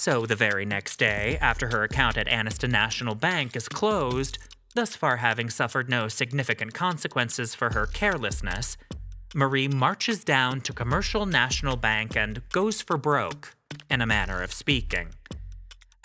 So, 0.08 0.26
the 0.26 0.38
very 0.38 0.64
next 0.64 1.00
day, 1.00 1.38
after 1.42 1.68
her 1.68 1.84
account 1.84 2.18
at 2.18 2.28
Anniston 2.28 2.70
National 2.70 3.14
Bank 3.14 3.58
is 3.58 3.68
closed, 3.68 4.38
thus 4.74 4.96
far 4.96 5.18
having 5.18 5.50
suffered 5.50 5.90
no 5.90 6.08
significant 6.08 6.74
consequences 6.74 7.54
for 7.54 7.74
her 7.74 7.86
carelessness, 7.88 8.78
Marie 9.36 9.68
marches 9.68 10.24
down 10.24 10.62
to 10.62 10.72
Commercial 10.72 11.26
National 11.26 11.76
Bank 11.76 12.16
and 12.16 12.42
goes 12.54 12.82
for 12.82 12.96
broke, 12.96 13.54
in 13.90 14.00
a 14.00 14.06
manner 14.06 14.42
of 14.42 14.54
speaking. 14.54 15.10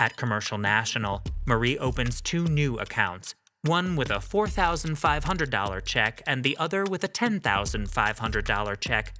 At 0.00 0.16
Commercial 0.16 0.58
National, 0.58 1.22
Marie 1.46 1.78
opens 1.78 2.20
two 2.20 2.48
new 2.48 2.80
accounts, 2.80 3.36
one 3.62 3.94
with 3.94 4.10
a 4.10 4.14
$4,500 4.14 5.84
check 5.84 6.22
and 6.26 6.42
the 6.42 6.56
other 6.56 6.82
with 6.82 7.04
a 7.04 7.08
$10,500 7.08 8.80
check, 8.80 9.14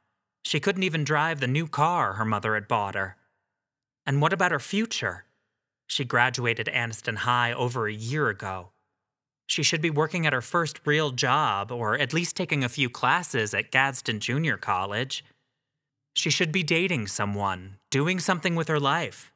She 0.43 0.61
couldn't 0.61 0.83
even 0.83 1.05
drive 1.05 1.41
the 1.41 1.47
new 1.47 1.69
car 1.69 2.15
her 2.15 2.25
mother 2.25 2.55
had 2.55 2.69
bought 2.69 2.95
her. 2.95 3.19
And 4.07 4.23
what 4.23 4.33
about 4.33 4.53
her 4.53 4.59
future? 4.59 5.27
She 5.87 6.07
graduated 6.07 6.69
Anniston 6.69 7.19
High 7.19 7.53
over 7.53 7.87
a 7.87 7.93
year 7.93 8.31
ago. 8.31 8.71
She 9.51 9.65
should 9.65 9.81
be 9.81 9.91
working 9.91 10.27
at 10.29 10.33
her 10.33 10.43
first 10.43 10.79
real 10.85 11.11
job, 11.11 11.73
or 11.73 11.99
at 11.99 12.13
least 12.13 12.37
taking 12.37 12.63
a 12.63 12.69
few 12.69 12.89
classes 12.89 13.53
at 13.53 13.73
Gadsden 13.73 14.21
Junior 14.21 14.57
College. 14.57 15.25
She 16.15 16.31
should 16.31 16.53
be 16.53 16.63
dating 16.63 17.09
someone, 17.09 17.79
doing 17.91 18.21
something 18.21 18.55
with 18.55 18.69
her 18.69 18.79
life. 18.79 19.33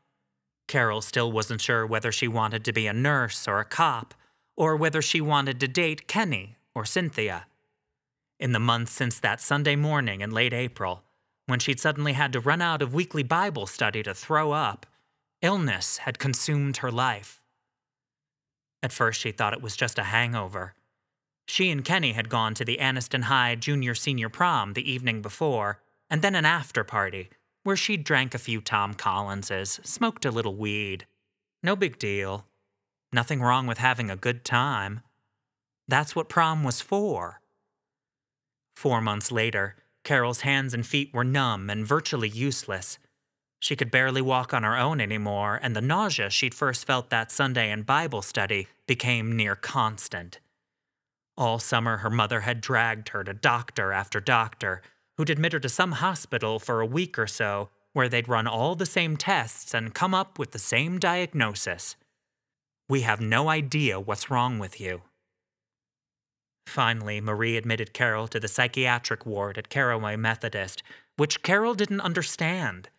Carol 0.69 1.03
still 1.03 1.33
wasn't 1.33 1.61
sure 1.61 1.85
whether 1.85 2.13
she 2.13 2.29
wanted 2.29 2.65
to 2.65 2.73
be 2.73 2.87
a 2.87 2.93
nurse 2.93 3.49
or 3.49 3.59
a 3.59 3.65
cop, 3.65 4.15
or 4.57 4.77
whether 4.77 5.03
she 5.03 5.21
wanted 5.21 5.59
to 5.59 5.67
date 5.67 6.07
Kenny 6.07 6.55
or 6.77 6.85
Cynthia. 6.85 7.47
In 8.39 8.53
the 8.53 8.61
months 8.61 8.93
since 8.93 9.19
that 9.19 9.41
Sunday 9.41 9.75
morning 9.75 10.21
in 10.21 10.31
late 10.31 10.53
April, 10.53 11.03
when 11.47 11.59
she'd 11.59 11.81
suddenly 11.81 12.13
had 12.13 12.33
to 12.35 12.41
run 12.41 12.63
out 12.63 12.83
of 12.83 12.95
weekly 12.95 13.25
Bible 13.25 13.67
study 13.67 14.05
to 14.05 14.15
throw 14.15 14.53
up, 14.53 14.87
Illness 15.43 15.99
had 15.99 16.21
consumed 16.21 16.77
her 16.77 16.93
life. 16.93 17.41
At 18.85 18.93
first, 18.93 19.19
she 19.19 19.33
thought 19.33 19.55
it 19.55 19.63
was 19.63 19.79
just 19.79 19.99
a 19.99 20.05
hangover. 20.05 20.75
She 21.49 21.71
and 21.71 21.83
Kenny 21.83 22.13
had 22.13 22.29
gone 22.29 22.53
to 22.53 22.67
the 22.67 22.77
Anniston 22.77 23.23
High 23.23 23.55
junior 23.55 23.95
senior 23.95 24.29
prom 24.29 24.75
the 24.75 24.93
evening 24.93 25.23
before, 25.23 25.81
and 26.11 26.21
then 26.21 26.35
an 26.35 26.45
after 26.45 26.85
party, 26.85 27.31
where 27.63 27.77
she 27.77 27.97
drank 27.97 28.35
a 28.35 28.39
few 28.39 28.61
Tom 28.61 28.93
Collinses, 28.93 29.81
smoked 29.83 30.27
a 30.27 30.31
little 30.31 30.55
weed. 30.55 31.07
No 31.63 31.75
big 31.75 31.99
deal. 31.99 32.45
Nothing 33.11 33.41
wrong 33.41 33.67
with 33.67 33.79
having 33.79 34.11
a 34.11 34.17
good 34.17 34.45
time. 34.45 35.01
That's 35.89 36.15
what 36.15 36.29
prom 36.29 36.63
was 36.63 36.83
for. 36.83 37.41
Four 38.77 39.01
months 39.01 39.33
later, 39.33 39.77
Carol's 40.03 40.43
hands 40.43 40.75
and 40.75 40.87
feet 40.87 41.09
were 41.15 41.25
numb 41.25 41.71
and 41.71 41.87
virtually 41.87 42.29
useless. 42.29 42.99
She 43.65 43.77
could 43.77 43.91
barely 43.91 44.21
walk 44.21 44.53
on 44.53 44.63
her 44.63 44.77
own 44.77 45.01
anymore, 45.01 45.59
and 45.63 45.75
the 45.75 45.81
nausea 45.81 46.29
she'd 46.29 46.55
first 46.55 46.87
felt 46.87 47.09
that 47.09 47.33
Sunday 47.33 47.71
in 47.71 47.81
Bible 47.81 48.21
study 48.21 48.69
became 48.87 49.35
near 49.35 49.57
constant. 49.57 50.39
All 51.39 51.59
summer, 51.59 51.97
her 51.97 52.11
mother 52.11 52.41
had 52.41 52.61
dragged 52.61 53.09
her 53.09 53.25
to 53.25 53.33
doctor 53.33 53.91
after 53.91 54.21
doctor, 54.21 54.83
who'd 55.17 55.31
admit 55.31 55.55
her 55.55 55.61
to 55.61 55.71
some 55.71 55.93
hospital 55.93 56.59
for 56.59 56.83
a 56.83 56.87
week 56.87 57.19
or 57.19 57.27
so, 57.27 57.71
where 57.95 58.07
they'd 58.07 58.29
run 58.29 58.47
all 58.47 58.75
the 58.75 58.85
same 58.85 59.17
tests 59.17 59.73
and 59.73 59.95
come 59.95 60.13
up 60.13 60.39
with 60.39 60.51
the 60.51 60.59
same 60.59 60.99
diagnosis. 60.99 61.97
We 62.91 63.01
have 63.01 63.23
no 63.23 63.49
idea 63.49 63.99
what's 63.99 64.29
wrong 64.29 64.59
with 64.59 64.79
you. 64.79 65.01
Finally, 66.67 67.23
Marie 67.23 67.57
admitted 67.57 67.95
Carol 67.95 68.29
to 68.29 68.39
the 68.39 68.47
psychiatric 68.47 69.25
ward 69.25 69.57
at 69.57 69.71
Carraway 69.71 70.17
Methodist, 70.17 70.83
which 71.17 71.43
Carol 71.43 71.73
didn't 71.73 72.03
understand. 72.03 72.91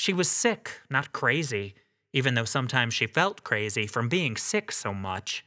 She 0.00 0.14
was 0.14 0.30
sick, 0.30 0.80
not 0.88 1.12
crazy, 1.12 1.74
even 2.14 2.32
though 2.32 2.46
sometimes 2.46 2.94
she 2.94 3.06
felt 3.06 3.44
crazy 3.44 3.86
from 3.86 4.08
being 4.08 4.34
sick 4.34 4.72
so 4.72 4.94
much. 4.94 5.44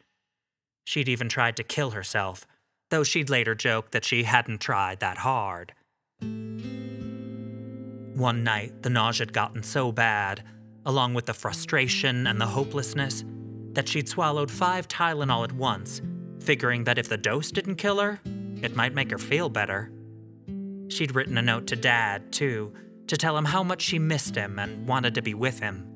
She'd 0.85 1.09
even 1.09 1.27
tried 1.27 1.57
to 1.57 1.63
kill 1.63 1.89
herself, 1.89 2.45
though 2.91 3.03
she'd 3.03 3.31
later 3.31 3.55
joked 3.55 3.93
that 3.93 4.05
she 4.05 4.25
hadn't 4.25 4.61
tried 4.61 4.99
that 4.99 5.17
hard. 5.17 5.73
One 8.13 8.43
night, 8.43 8.83
the 8.83 8.91
nausea 8.91 9.25
had 9.25 9.33
gotten 9.33 9.63
so 9.63 9.91
bad, 9.91 10.43
along 10.85 11.15
with 11.15 11.25
the 11.25 11.33
frustration 11.33 12.27
and 12.27 12.39
the 12.39 12.45
hopelessness, 12.45 13.25
that 13.71 13.89
she'd 13.89 14.07
swallowed 14.07 14.51
five 14.51 14.87
Tylenol 14.87 15.45
at 15.45 15.53
once, 15.53 15.99
figuring 16.41 16.83
that 16.83 16.99
if 16.99 17.09
the 17.09 17.17
dose 17.17 17.51
didn't 17.51 17.77
kill 17.77 17.99
her, 17.99 18.19
it 18.61 18.75
might 18.75 18.93
make 18.93 19.09
her 19.09 19.17
feel 19.17 19.49
better. 19.49 19.91
She'd 20.89 21.15
written 21.15 21.39
a 21.39 21.41
note 21.41 21.65
to 21.67 21.75
Dad, 21.75 22.31
too, 22.31 22.71
to 23.13 23.17
tell 23.17 23.37
him 23.37 23.45
how 23.45 23.61
much 23.61 23.83
she 23.83 23.99
missed 23.99 24.33
him 24.33 24.57
and 24.57 24.87
wanted 24.87 25.13
to 25.13 25.21
be 25.21 25.35
with 25.35 25.59
him. 25.59 25.87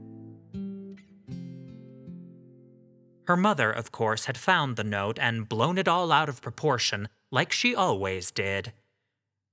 Her 3.25 3.35
mother, 3.35 3.71
of 3.71 3.91
course, 3.91 4.25
had 4.25 4.37
found 4.37 4.75
the 4.75 4.83
note 4.83 5.17
and 5.19 5.49
blown 5.49 5.79
it 5.79 5.87
all 5.87 6.11
out 6.11 6.29
of 6.29 6.43
proportion, 6.43 7.09
like 7.31 7.51
she 7.51 7.73
always 7.73 8.29
did. 8.29 8.71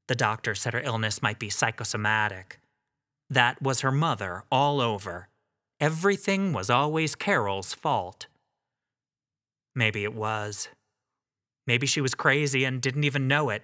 The 0.09 0.14
doctor 0.14 0.55
said 0.55 0.74
her 0.74 0.83
illness 0.83 1.22
might 1.22 1.38
be 1.38 1.48
psychosomatic. 1.48 2.61
That 3.31 3.62
was 3.62 3.81
her 3.81 3.90
mother 3.90 4.44
all 4.53 4.83
over. 4.83 5.29
Everything 5.81 6.53
was 6.53 6.68
always 6.68 7.14
Carol's 7.14 7.72
fault. 7.72 8.27
Maybe 9.74 10.05
it 10.05 10.12
was. 10.12 10.68
Maybe 11.66 11.87
she 11.87 12.03
was 12.03 12.14
crazy 12.14 12.66
and 12.66 12.83
didn't 12.83 13.05
even 13.05 13.27
know 13.27 13.48
it. 13.48 13.62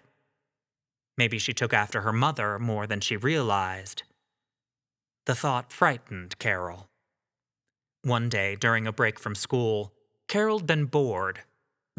Maybe 1.21 1.39
she 1.39 1.53
took 1.53 1.75
after 1.75 2.01
her 2.01 2.15
mother 2.15 2.59
more 2.59 2.87
than 2.87 3.01
she 3.01 3.15
realized. 3.15 4.05
The 5.27 5.35
thought 5.35 5.71
frightened 5.71 6.39
Carol. 6.39 6.89
One 8.03 8.31
day, 8.31 8.57
during 8.57 8.87
a 8.87 8.93
break 8.93 9.19
from 9.19 9.35
school, 9.35 9.93
Carol'd 10.29 10.67
been 10.67 10.87
bored, 10.87 11.41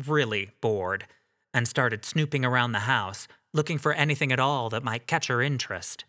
really 0.07 0.49
bored, 0.59 1.05
and 1.53 1.67
started 1.67 2.03
snooping 2.03 2.43
around 2.43 2.71
the 2.71 2.89
house, 2.89 3.27
looking 3.53 3.77
for 3.77 3.93
anything 3.93 4.31
at 4.31 4.39
all 4.39 4.71
that 4.71 4.83
might 4.83 5.05
catch 5.05 5.27
her 5.27 5.39
interest. 5.39 6.03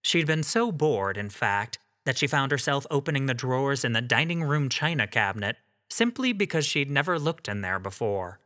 She'd 0.00 0.26
been 0.26 0.42
so 0.42 0.72
bored, 0.72 1.18
in 1.18 1.28
fact, 1.28 1.78
that 2.06 2.16
she 2.16 2.26
found 2.26 2.50
herself 2.50 2.86
opening 2.90 3.26
the 3.26 3.34
drawers 3.34 3.84
in 3.84 3.92
the 3.92 4.00
dining 4.00 4.42
room 4.42 4.70
china 4.70 5.06
cabinet 5.06 5.56
simply 5.90 6.32
because 6.32 6.64
she'd 6.64 6.90
never 6.90 7.18
looked 7.18 7.46
in 7.46 7.60
there 7.60 7.78
before. 7.78 8.40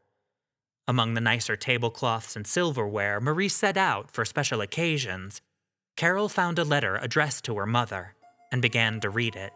Among 0.89 1.15
the 1.15 1.21
nicer 1.21 1.57
tablecloths 1.57 2.37
and 2.37 2.47
silverware 2.47 3.21
Marie 3.21 3.49
set 3.49 3.77
out 3.77 4.11
for 4.11 4.25
special 4.25 4.61
occasions, 4.61 5.41
Carol 5.97 6.29
found 6.29 6.59
a 6.59 6.65
letter 6.65 6.97
addressed 6.97 7.45
to 7.45 7.57
her 7.57 7.67
mother 7.67 8.15
and 8.53 8.63
began 8.63 9.01
to 9.01 9.11
read 9.11 9.35
it. 9.35 9.53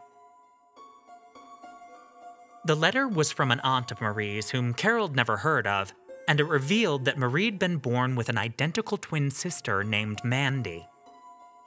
The 2.64 2.74
letter 2.74 3.06
was 3.06 3.30
from 3.30 3.50
an 3.50 3.60
aunt 3.60 3.90
of 3.90 4.00
Marie's 4.00 4.50
whom 4.50 4.74
Carol'd 4.74 5.14
never 5.14 5.38
heard 5.38 5.66
of, 5.66 5.92
and 6.26 6.40
it 6.40 6.44
revealed 6.44 7.04
that 7.04 7.16
Marie'd 7.16 7.58
been 7.58 7.78
born 7.78 8.16
with 8.16 8.28
an 8.28 8.36
identical 8.36 8.98
twin 8.98 9.30
sister 9.30 9.84
named 9.84 10.22
Mandy. 10.24 10.86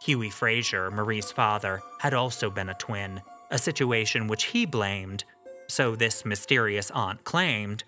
Huey 0.04 0.30
Frazier, 0.30 0.92
Marie's 0.92 1.32
father, 1.32 1.82
had 2.00 2.14
also 2.14 2.50
been 2.50 2.70
a 2.70 2.74
twin, 2.76 3.22
a 3.50 3.58
situation 3.58 4.28
which 4.28 4.46
he 4.46 4.66
blamed, 4.66 5.24
so 5.68 5.96
this 5.96 6.26
mysterious 6.26 6.92
aunt 6.92 7.24
claimed, 7.24 7.84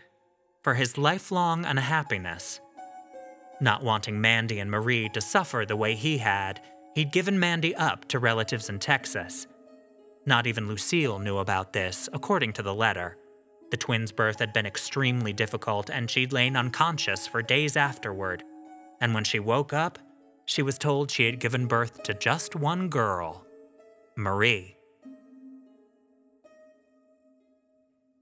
for 0.65 0.73
his 0.73 0.97
lifelong 0.97 1.63
unhappiness. 1.63 2.59
Not 3.61 3.83
wanting 3.83 4.19
Mandy 4.19 4.57
and 4.57 4.71
Marie 4.71 5.09
to 5.09 5.21
suffer 5.21 5.63
the 5.63 5.75
way 5.75 5.93
he 5.93 6.17
had, 6.17 6.59
he'd 6.95 7.11
given 7.11 7.39
Mandy 7.39 7.75
up 7.75 8.05
to 8.07 8.17
relatives 8.17 8.67
in 8.67 8.79
Texas. 8.79 9.45
Not 10.25 10.47
even 10.47 10.67
Lucille 10.67 11.19
knew 11.19 11.37
about 11.37 11.73
this, 11.73 12.09
according 12.13 12.53
to 12.53 12.63
the 12.63 12.73
letter. 12.73 13.15
The 13.69 13.77
twins' 13.77 14.11
birth 14.11 14.39
had 14.39 14.53
been 14.53 14.65
extremely 14.65 15.33
difficult, 15.33 15.91
and 15.91 16.09
she'd 16.09 16.33
lain 16.33 16.55
unconscious 16.55 17.27
for 17.27 17.43
days 17.43 17.77
afterward. 17.77 18.41
And 18.99 19.13
when 19.13 19.23
she 19.23 19.37
woke 19.37 19.71
up, 19.71 19.99
she 20.45 20.63
was 20.63 20.79
told 20.79 21.11
she 21.11 21.27
had 21.27 21.39
given 21.39 21.67
birth 21.67 22.01
to 22.01 22.15
just 22.15 22.55
one 22.55 22.89
girl 22.89 23.45
Marie. 24.15 24.77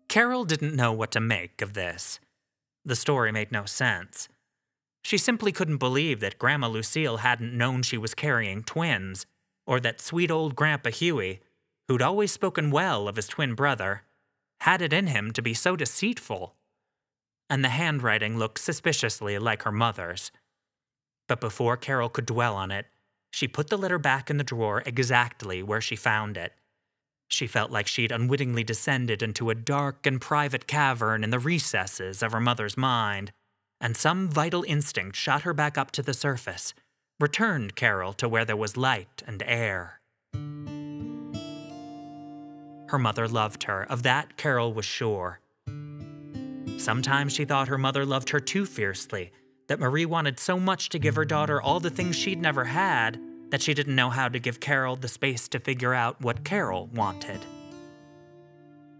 Carol 0.09 0.43
didn't 0.43 0.75
know 0.75 0.91
what 0.91 1.11
to 1.11 1.21
make 1.21 1.61
of 1.61 1.71
this. 1.71 2.19
The 2.85 2.95
story 2.95 3.31
made 3.31 3.51
no 3.51 3.65
sense. 3.65 4.27
She 5.03 5.17
simply 5.17 5.51
couldn't 5.51 5.77
believe 5.77 6.19
that 6.19 6.39
Grandma 6.39 6.67
Lucille 6.67 7.17
hadn't 7.17 7.57
known 7.57 7.83
she 7.83 7.97
was 7.97 8.13
carrying 8.13 8.63
twins, 8.63 9.25
or 9.65 9.79
that 9.79 10.01
sweet 10.01 10.31
old 10.31 10.55
Grandpa 10.55 10.89
Huey, 10.89 11.41
who'd 11.87 12.01
always 12.01 12.31
spoken 12.31 12.71
well 12.71 13.07
of 13.07 13.15
his 13.15 13.27
twin 13.27 13.53
brother, 13.55 14.03
had 14.61 14.81
it 14.81 14.93
in 14.93 15.07
him 15.07 15.31
to 15.31 15.41
be 15.41 15.53
so 15.53 15.75
deceitful. 15.75 16.55
And 17.49 17.63
the 17.63 17.69
handwriting 17.69 18.37
looked 18.37 18.59
suspiciously 18.59 19.37
like 19.37 19.63
her 19.63 19.71
mother's. 19.71 20.31
But 21.27 21.41
before 21.41 21.77
Carol 21.77 22.09
could 22.09 22.25
dwell 22.25 22.55
on 22.55 22.71
it, 22.71 22.87
she 23.31 23.47
put 23.47 23.67
the 23.69 23.77
letter 23.77 23.97
back 23.97 24.29
in 24.29 24.37
the 24.37 24.43
drawer 24.43 24.83
exactly 24.85 25.61
where 25.63 25.81
she 25.81 25.95
found 25.95 26.37
it. 26.37 26.53
She 27.27 27.47
felt 27.47 27.71
like 27.71 27.87
she'd 27.87 28.11
unwittingly 28.11 28.63
descended 28.63 29.23
into 29.23 29.49
a 29.49 29.55
dark 29.55 30.05
and 30.05 30.21
private 30.21 30.67
cavern 30.67 31.23
in 31.23 31.29
the 31.31 31.39
recesses 31.39 32.21
of 32.21 32.31
her 32.31 32.39
mother's 32.39 32.77
mind, 32.77 33.31
and 33.81 33.97
some 33.97 34.29
vital 34.29 34.63
instinct 34.67 35.15
shot 35.15 35.41
her 35.41 35.53
back 35.53 35.77
up 35.77 35.91
to 35.91 36.01
the 36.01 36.13
surface, 36.13 36.73
returned 37.19 37.75
Carol 37.75 38.13
to 38.13 38.29
where 38.29 38.45
there 38.45 38.55
was 38.55 38.77
light 38.77 39.23
and 39.25 39.41
air. 39.45 39.99
her 42.93 42.99
mother 42.99 43.27
loved 43.27 43.63
her, 43.63 43.81
of 43.89 44.03
that 44.03 44.37
Carol 44.37 44.71
was 44.71 44.85
sure. 44.85 45.39
Sometimes 46.77 47.33
she 47.33 47.43
thought 47.43 47.67
her 47.67 47.77
mother 47.79 48.05
loved 48.05 48.29
her 48.29 48.39
too 48.39 48.67
fiercely, 48.67 49.31
that 49.67 49.79
Marie 49.79 50.05
wanted 50.05 50.39
so 50.39 50.59
much 50.59 50.89
to 50.89 50.99
give 50.99 51.15
her 51.15 51.25
daughter 51.25 51.59
all 51.59 51.79
the 51.79 51.89
things 51.89 52.15
she'd 52.15 52.39
never 52.39 52.65
had 52.65 53.19
that 53.53 53.61
she 53.61 53.75
didn't 53.75 53.95
know 53.95 54.09
how 54.09 54.27
to 54.27 54.39
give 54.39 54.59
Carol 54.59 54.95
the 54.95 55.07
space 55.07 55.47
to 55.47 55.59
figure 55.59 55.93
out 55.93 56.19
what 56.19 56.43
Carol 56.43 56.87
wanted. 56.87 57.39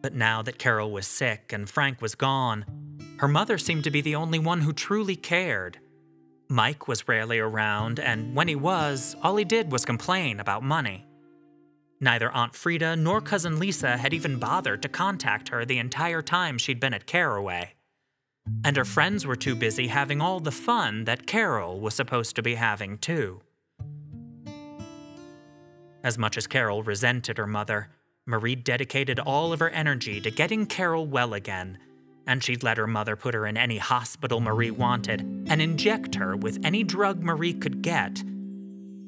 But 0.04 0.14
now 0.14 0.44
that 0.44 0.60
Carol 0.60 0.92
was 0.92 1.08
sick 1.08 1.52
and 1.52 1.68
Frank 1.68 2.04
was 2.04 2.14
gone, 2.14 2.64
her 3.18 3.28
mother 3.28 3.58
seemed 3.58 3.84
to 3.86 3.90
be 3.90 4.02
the 4.02 4.14
only 4.14 4.38
one 4.38 4.62
who 4.62 4.72
truly 4.72 5.16
cared. 5.16 5.80
Mike 6.50 6.88
was 6.88 7.08
rarely 7.08 7.40
around, 7.40 8.00
and 8.00 8.36
when 8.36 8.48
he 8.48 8.54
was, 8.54 9.16
all 9.24 9.38
he 9.38 9.44
did 9.44 9.72
was 9.72 9.86
complain 9.86 10.40
about 10.40 10.62
money. 10.62 11.08
Neither 12.00 12.30
Aunt 12.30 12.54
Frida 12.54 12.96
nor 12.98 13.22
Cousin 13.22 13.58
Lisa 13.58 13.98
had 13.98 14.14
even 14.14 14.38
bothered 14.38 14.84
to 14.84 14.88
contact 14.88 15.50
her 15.50 15.66
the 15.66 15.80
entire 15.80 16.22
time 16.22 16.60
she'd 16.60 16.80
been 16.80 16.94
at 16.94 17.08
Carraway. 17.08 17.74
And 18.64 18.78
her 18.78 18.86
friends 18.86 19.26
were 19.26 19.36
too 19.36 19.56
busy 19.56 19.88
having 19.88 20.22
all 20.22 20.40
the 20.40 20.52
fun 20.52 21.06
that 21.06 21.26
Carol 21.26 21.80
was 21.80 21.96
supposed 21.96 22.36
to 22.36 22.44
be 22.44 22.54
having, 22.54 23.00
too. 23.00 23.42
As 26.04 26.18
much 26.18 26.38
as 26.38 26.48
Carol 26.48 26.84
resented 26.84 27.38
her 27.38 27.48
mother, 27.48 27.90
Marie 28.26 28.56
dedicated 28.56 29.20
all 29.20 29.54
of 29.54 29.60
her 29.60 29.70
energy 29.70 30.20
to 30.20 30.30
getting 30.30 30.66
Carol 30.66 31.08
well 31.08 31.34
again, 31.34 31.78
and 32.28 32.44
she'd 32.44 32.64
let 32.64 32.78
her 32.78 32.88
mother 32.88 33.16
put 33.16 33.34
her 33.34 33.48
in 33.48 33.58
any 33.58 33.78
hospital 33.78 34.40
Marie 34.40 34.72
wanted 34.72 35.22
and 35.22 35.62
inject 35.62 36.16
her 36.16 36.36
with 36.36 36.60
any 36.64 36.84
drug 36.84 37.24
Marie 37.24 37.54
could 37.54 37.82
get, 37.82 38.22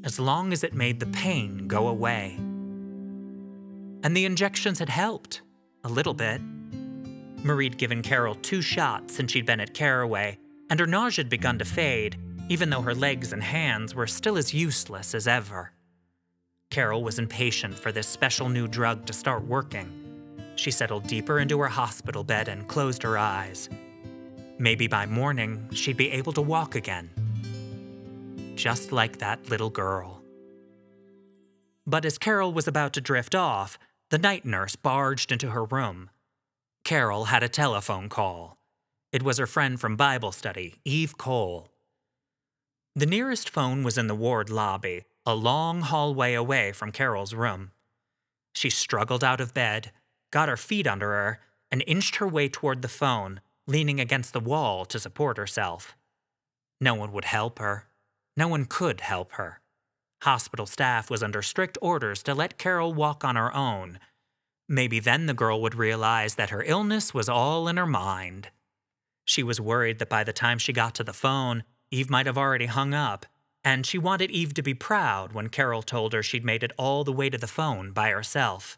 as 0.04 0.20
long 0.20 0.54
as 0.54 0.64
it 0.64 0.74
made 0.74 1.00
the 1.00 1.06
pain 1.08 1.68
go 1.68 1.88
away. 1.88 2.36
And 4.04 4.16
the 4.16 4.26
injections 4.26 4.80
had 4.80 4.90
helped, 4.90 5.42
a 5.84 5.90
little 5.90 6.14
bit. 6.14 6.42
Marie'd 7.44 7.78
given 7.78 8.02
Carol 8.02 8.36
two 8.36 8.62
shots 8.62 9.16
since 9.16 9.32
she'd 9.32 9.46
been 9.46 9.60
at 9.60 9.74
Carraway, 9.74 10.38
and 10.70 10.80
her 10.80 10.88
nausea 10.88 11.24
had 11.24 11.30
begun 11.30 11.60
to 11.60 11.66
fade, 11.66 12.18
even 12.50 12.70
though 12.70 12.82
her 12.82 12.96
legs 12.96 13.34
and 13.34 13.44
hands 13.44 13.96
were 13.96 14.08
still 14.08 14.38
as 14.38 14.54
useless 14.54 15.14
as 15.14 15.28
ever. 15.28 15.72
Carol 16.76 17.04
was 17.04 17.20
impatient 17.20 17.80
for 17.80 17.94
this 17.94 18.06
special 18.06 18.50
new 18.50 18.68
drug 18.68 19.06
to 19.06 19.14
start 19.14 19.46
working. 19.46 19.90
She 20.58 20.72
settled 20.72 21.08
deeper 21.08 21.40
into 21.40 21.58
her 21.62 21.70
hospital 21.70 22.22
bed 22.22 22.50
and 22.50 22.68
closed 22.68 23.02
her 23.04 23.18
eyes. 23.18 23.70
Maybe 24.60 24.86
by 24.88 25.06
morning, 25.06 25.70
she'd 25.72 25.96
be 25.96 26.12
able 26.12 26.34
to 26.34 26.42
walk 26.42 26.76
again. 26.76 27.10
Just 28.56 28.92
like 28.92 29.20
that 29.20 29.50
little 29.50 29.70
girl. 29.70 30.22
But 31.88 32.04
as 32.04 32.18
Carol 32.18 32.52
was 32.52 32.68
about 32.68 32.92
to 32.96 33.00
drift 33.00 33.36
off, 33.36 33.80
the 34.10 34.18
night 34.18 34.44
nurse 34.44 34.76
barged 34.76 35.32
into 35.32 35.52
her 35.52 35.64
room. 35.64 36.10
Carol 36.84 37.26
had 37.26 37.42
a 37.42 37.48
telephone 37.48 38.10
call. 38.10 38.58
It 39.14 39.24
was 39.24 39.38
her 39.38 39.48
friend 39.48 39.80
from 39.80 39.96
Bible 39.96 40.34
study, 40.34 40.82
Eve 40.84 41.18
Cole. 41.18 41.70
The 42.98 43.06
nearest 43.06 43.50
phone 43.50 43.82
was 43.84 43.98
in 43.98 44.08
the 44.08 44.14
ward 44.14 44.50
lobby, 44.50 45.06
a 45.26 45.34
long 45.34 45.82
hallway 45.82 46.34
away 46.34 46.72
from 46.72 46.92
Carol's 46.92 47.34
room. 47.34 47.72
She 48.54 48.70
struggled 48.70 49.24
out 49.24 49.42
of 49.42 49.54
bed, 49.54 49.92
got 50.32 50.50
her 50.50 50.58
feet 50.58 50.86
under 50.86 51.10
her, 51.12 51.40
and 51.72 51.84
inched 51.88 52.18
her 52.18 52.28
way 52.28 52.48
toward 52.48 52.82
the 52.82 52.88
phone, 52.88 53.42
leaning 53.68 54.00
against 54.00 54.34
the 54.34 54.40
wall 54.40 54.86
to 54.86 55.00
support 55.00 55.38
herself. 55.38 55.98
No 56.80 56.94
one 56.94 57.12
would 57.12 57.26
help 57.26 57.60
her. 57.60 57.88
No 58.38 58.48
one 58.48 58.66
could 58.66 59.02
help 59.02 59.34
her. 59.34 59.62
Hospital 60.22 60.66
staff 60.66 61.10
was 61.10 61.24
under 61.24 61.42
strict 61.42 61.78
orders 61.82 62.22
to 62.24 62.36
let 62.36 62.58
Carol 62.58 62.94
walk 62.94 63.24
on 63.24 63.36
her 63.36 63.54
own. 63.54 64.00
Maybe 64.68 65.00
then 65.00 65.26
the 65.26 65.34
girl 65.34 65.62
would 65.62 65.76
realize 65.76 66.36
that 66.36 66.50
her 66.50 66.64
illness 66.64 67.14
was 67.14 67.30
all 67.30 67.68
in 67.68 67.78
her 67.78 67.86
mind. 67.86 68.50
She 69.26 69.44
was 69.44 69.60
worried 69.60 70.00
that 70.00 70.10
by 70.10 70.24
the 70.24 70.34
time 70.34 70.58
she 70.58 70.74
got 70.74 70.96
to 70.96 71.04
the 71.04 71.14
phone, 71.14 71.64
Eve 71.92 72.10
might 72.10 72.26
have 72.26 72.38
already 72.38 72.66
hung 72.66 72.94
up, 72.94 73.26
and 73.66 73.84
she 73.84 73.98
wanted 73.98 74.30
Eve 74.30 74.54
to 74.54 74.62
be 74.62 74.76
proud 74.76 75.34
when 75.34 75.50
Carol 75.50 75.82
told 75.82 76.14
her 76.14 76.22
she'd 76.22 76.46
made 76.46 76.64
it 76.64 76.72
all 76.78 77.04
the 77.04 77.12
way 77.12 77.32
to 77.32 77.38
the 77.38 77.48
phone 77.48 77.92
by 77.92 78.12
herself. 78.12 78.78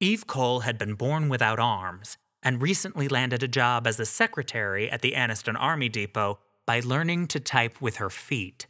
Eve 0.00 0.26
Cole 0.26 0.60
had 0.60 0.76
been 0.76 0.94
born 0.94 1.28
without 1.28 1.60
arms 1.60 2.18
and 2.42 2.60
recently 2.60 3.06
landed 3.06 3.44
a 3.44 3.48
job 3.48 3.86
as 3.86 4.00
a 4.00 4.04
secretary 4.04 4.90
at 4.90 5.00
the 5.00 5.12
Anniston 5.12 5.54
Army 5.56 5.88
Depot 5.88 6.40
by 6.66 6.80
learning 6.80 7.28
to 7.28 7.38
type 7.38 7.80
with 7.80 7.96
her 7.96 8.10
feet. 8.10 8.66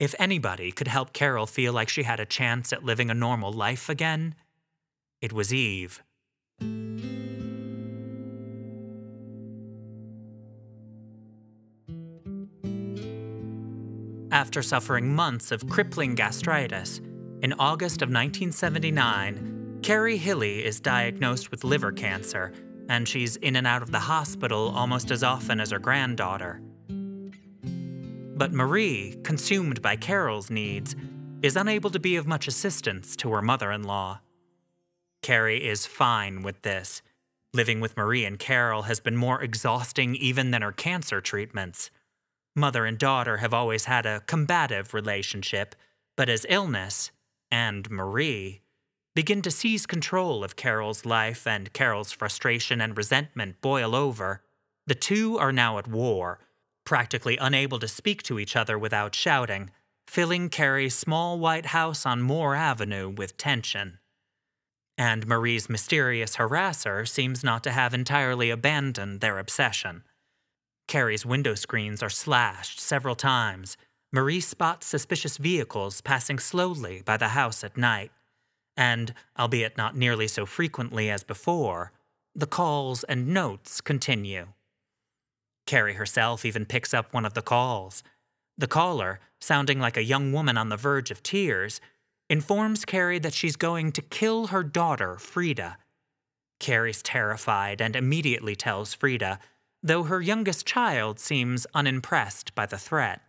If 0.00 0.16
anybody 0.18 0.72
could 0.72 0.88
help 0.88 1.12
Carol 1.12 1.46
feel 1.46 1.72
like 1.72 1.88
she 1.88 2.02
had 2.02 2.18
a 2.18 2.26
chance 2.26 2.72
at 2.72 2.84
living 2.84 3.08
a 3.08 3.14
normal 3.14 3.52
life 3.52 3.88
again, 3.88 4.34
it 5.22 5.32
was 5.32 5.54
Eve. 5.54 6.02
After 14.32 14.60
suffering 14.60 15.14
months 15.14 15.52
of 15.52 15.68
crippling 15.68 16.16
gastritis, 16.16 17.00
in 17.42 17.52
August 17.54 18.02
of 18.02 18.08
1979, 18.08 19.78
Carrie 19.82 20.16
Hilley 20.16 20.64
is 20.64 20.80
diagnosed 20.80 21.52
with 21.52 21.62
liver 21.62 21.92
cancer, 21.92 22.52
and 22.88 23.06
she's 23.06 23.36
in 23.36 23.54
and 23.54 23.68
out 23.68 23.82
of 23.82 23.92
the 23.92 24.00
hospital 24.00 24.72
almost 24.74 25.12
as 25.12 25.22
often 25.22 25.60
as 25.60 25.70
her 25.70 25.78
granddaughter. 25.78 26.60
But 28.36 28.52
Marie, 28.52 29.16
consumed 29.22 29.80
by 29.80 29.94
Carol's 29.94 30.50
needs, 30.50 30.96
is 31.42 31.56
unable 31.56 31.90
to 31.90 32.00
be 32.00 32.16
of 32.16 32.26
much 32.26 32.48
assistance 32.48 33.14
to 33.16 33.30
her 33.30 33.42
mother 33.42 33.70
in 33.70 33.84
law. 33.84 34.20
Carrie 35.22 35.64
is 35.64 35.86
fine 35.86 36.42
with 36.42 36.62
this. 36.62 37.00
Living 37.54 37.80
with 37.80 37.96
Marie 37.96 38.24
and 38.24 38.40
Carol 38.40 38.82
has 38.82 38.98
been 38.98 39.16
more 39.16 39.40
exhausting 39.40 40.16
even 40.16 40.50
than 40.50 40.62
her 40.62 40.72
cancer 40.72 41.20
treatments. 41.20 41.90
Mother 42.56 42.86
and 42.86 42.98
daughter 42.98 43.36
have 43.36 43.54
always 43.54 43.84
had 43.84 44.06
a 44.06 44.20
combative 44.20 44.94
relationship, 44.94 45.76
but 46.16 46.28
as 46.28 46.46
illness, 46.48 47.12
and 47.50 47.88
Marie, 47.90 48.62
begin 49.14 49.42
to 49.42 49.50
seize 49.50 49.86
control 49.86 50.42
of 50.42 50.56
Carol's 50.56 51.04
life 51.04 51.46
and 51.46 51.72
Carol's 51.72 52.10
frustration 52.10 52.80
and 52.80 52.96
resentment 52.96 53.60
boil 53.60 53.94
over, 53.94 54.42
the 54.86 54.94
two 54.94 55.38
are 55.38 55.52
now 55.52 55.78
at 55.78 55.86
war 55.86 56.40
practically 56.86 57.36
unable 57.36 57.78
to 57.80 57.88
speak 57.88 58.22
to 58.22 58.38
each 58.38 58.56
other 58.56 58.78
without 58.78 59.14
shouting, 59.14 59.70
filling 60.06 60.48
Carrie's 60.48 60.94
small 60.94 61.38
white 61.38 61.66
house 61.66 62.06
on 62.06 62.22
Moore 62.22 62.54
Avenue 62.54 63.10
with 63.10 63.36
tension. 63.36 63.98
And 64.96 65.26
Marie's 65.26 65.68
mysterious 65.68 66.36
harasser 66.36 67.06
seems 67.06 67.44
not 67.44 67.62
to 67.64 67.72
have 67.72 67.92
entirely 67.92 68.48
abandoned 68.48 69.20
their 69.20 69.38
obsession. 69.38 70.04
Carrie's 70.88 71.26
window 71.26 71.54
screens 71.54 72.02
are 72.02 72.10
slashed 72.10 72.78
several 72.78 73.14
times. 73.14 73.76
Marie 74.12 74.40
spots 74.40 74.86
suspicious 74.86 75.36
vehicles 75.36 76.00
passing 76.00 76.38
slowly 76.38 77.02
by 77.04 77.16
the 77.16 77.28
house 77.28 77.64
at 77.64 77.76
night. 77.76 78.12
And, 78.76 79.14
albeit 79.38 79.76
not 79.76 79.96
nearly 79.96 80.28
so 80.28 80.46
frequently 80.46 81.10
as 81.10 81.24
before, 81.24 81.92
the 82.34 82.46
calls 82.46 83.04
and 83.04 83.28
notes 83.28 83.80
continue. 83.80 84.48
Carrie 85.66 85.94
herself 85.94 86.44
even 86.44 86.66
picks 86.66 86.94
up 86.94 87.12
one 87.12 87.24
of 87.24 87.34
the 87.34 87.42
calls. 87.42 88.02
The 88.56 88.68
caller, 88.68 89.20
sounding 89.40 89.80
like 89.80 89.96
a 89.96 90.04
young 90.04 90.32
woman 90.32 90.56
on 90.56 90.68
the 90.68 90.76
verge 90.76 91.10
of 91.10 91.22
tears, 91.22 91.80
informs 92.28 92.84
Carrie 92.84 93.18
that 93.18 93.34
she's 93.34 93.56
going 93.56 93.92
to 93.92 94.02
kill 94.02 94.48
her 94.48 94.62
daughter, 94.62 95.16
Frida. 95.16 95.78
Carrie's 96.60 97.02
terrified 97.02 97.80
and 97.80 97.96
immediately 97.96 98.54
tells 98.54 98.94
Frida, 98.94 99.38
though 99.82 100.04
her 100.04 100.20
youngest 100.20 100.66
child 100.66 101.18
seems 101.20 101.66
unimpressed 101.74 102.54
by 102.54 102.66
the 102.66 102.78
threat. 102.78 103.20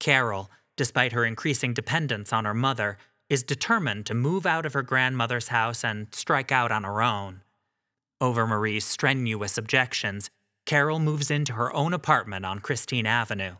Carol, 0.00 0.50
despite 0.76 1.12
her 1.12 1.24
increasing 1.24 1.74
dependence 1.74 2.32
on 2.32 2.44
her 2.44 2.54
mother, 2.54 2.98
is 3.28 3.42
determined 3.42 4.06
to 4.06 4.14
move 4.14 4.46
out 4.46 4.64
of 4.64 4.72
her 4.72 4.82
grandmother's 4.82 5.48
house 5.48 5.84
and 5.84 6.14
strike 6.14 6.50
out 6.50 6.72
on 6.72 6.84
her 6.84 7.02
own. 7.02 7.42
Over 8.20 8.46
Marie's 8.46 8.84
strenuous 8.84 9.58
objections, 9.58 10.30
Carol 10.66 10.98
moves 10.98 11.30
into 11.30 11.52
her 11.54 11.74
own 11.74 11.92
apartment 11.92 12.44
on 12.44 12.58
Christine 12.58 13.06
Avenue. 13.06 13.56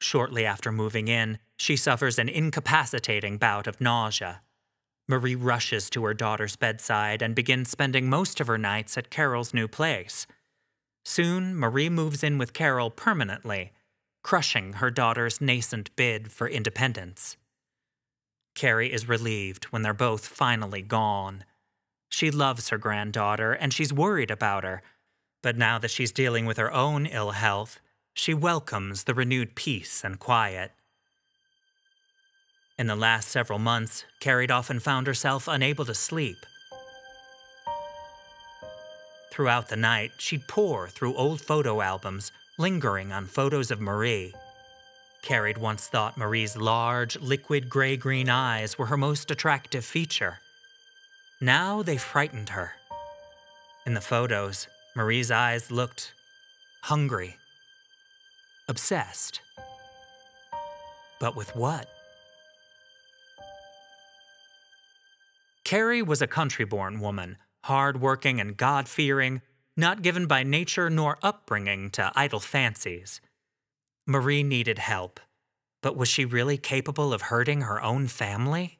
Shortly 0.00 0.44
after 0.44 0.70
moving 0.70 1.08
in, 1.08 1.38
she 1.56 1.76
suffers 1.76 2.18
an 2.18 2.28
incapacitating 2.28 3.38
bout 3.38 3.66
of 3.66 3.80
nausea. 3.80 4.42
Marie 5.08 5.34
rushes 5.34 5.88
to 5.90 6.04
her 6.04 6.14
daughter's 6.14 6.56
bedside 6.56 7.22
and 7.22 7.34
begins 7.34 7.70
spending 7.70 8.10
most 8.10 8.40
of 8.40 8.46
her 8.46 8.58
nights 8.58 8.98
at 8.98 9.10
Carol's 9.10 9.54
new 9.54 9.66
place. 9.66 10.26
Soon, 11.08 11.56
Marie 11.56 11.88
moves 11.88 12.22
in 12.22 12.36
with 12.36 12.52
Carol 12.52 12.90
permanently, 12.90 13.72
crushing 14.22 14.74
her 14.74 14.90
daughter's 14.90 15.40
nascent 15.40 15.88
bid 15.96 16.30
for 16.30 16.46
independence. 16.46 17.38
Carrie 18.54 18.92
is 18.92 19.08
relieved 19.08 19.64
when 19.66 19.80
they're 19.80 19.94
both 19.94 20.26
finally 20.26 20.82
gone. 20.82 21.44
She 22.10 22.30
loves 22.30 22.68
her 22.68 22.76
granddaughter 22.76 23.52
and 23.54 23.72
she's 23.72 23.90
worried 23.90 24.30
about 24.30 24.64
her 24.64 24.82
but 25.42 25.56
now 25.56 25.78
that 25.78 25.90
she's 25.90 26.12
dealing 26.12 26.46
with 26.46 26.56
her 26.56 26.72
own 26.72 27.06
ill 27.06 27.30
health, 27.30 27.80
she 28.12 28.34
welcomes 28.34 29.04
the 29.04 29.14
renewed 29.14 29.54
peace 29.54 30.02
and 30.04 30.18
quiet. 30.18 30.72
In 32.78 32.86
the 32.86 32.96
last 32.96 33.28
several 33.28 33.58
months, 33.58 34.04
Carrie 34.20 34.50
often 34.50 34.80
found 34.80 35.06
herself 35.06 35.48
unable 35.48 35.84
to 35.84 35.94
sleep. 35.94 36.44
Throughout 39.30 39.68
the 39.68 39.76
night, 39.76 40.12
she'd 40.18 40.48
pore 40.48 40.88
through 40.88 41.14
old 41.14 41.40
photo 41.40 41.80
albums, 41.80 42.32
lingering 42.58 43.12
on 43.12 43.26
photos 43.26 43.70
of 43.70 43.80
Marie. 43.80 44.34
Carrie 45.22 45.54
once 45.58 45.86
thought 45.88 46.16
Marie's 46.16 46.56
large, 46.56 47.18
liquid 47.20 47.68
gray 47.68 47.96
green 47.96 48.28
eyes 48.28 48.78
were 48.78 48.86
her 48.86 48.96
most 48.96 49.30
attractive 49.30 49.84
feature. 49.84 50.38
Now 51.40 51.82
they 51.82 51.96
frightened 51.96 52.50
her. 52.50 52.72
In 53.86 53.94
the 53.94 54.00
photos, 54.00 54.66
Marie's 54.96 55.30
eyes 55.30 55.70
looked 55.70 56.12
hungry, 56.82 57.36
obsessed. 58.68 59.40
But 61.20 61.36
with 61.36 61.54
what? 61.54 61.88
Carrie 65.64 66.02
was 66.02 66.22
a 66.22 66.26
country 66.26 66.64
born 66.64 67.00
woman, 67.00 67.36
hard 67.68 68.00
working 68.00 68.40
and 68.40 68.56
God 68.56 68.88
fearing, 68.88 69.42
not 69.76 70.00
given 70.00 70.26
by 70.26 70.42
nature 70.42 70.88
nor 70.88 71.18
upbringing 71.22 71.90
to 71.90 72.10
idle 72.16 72.40
fancies. 72.40 73.20
Marie 74.06 74.42
needed 74.42 74.78
help, 74.78 75.20
but 75.82 75.94
was 75.94 76.08
she 76.08 76.24
really 76.24 76.56
capable 76.56 77.12
of 77.12 77.22
hurting 77.22 77.60
her 77.60 77.82
own 77.82 78.06
family? 78.08 78.78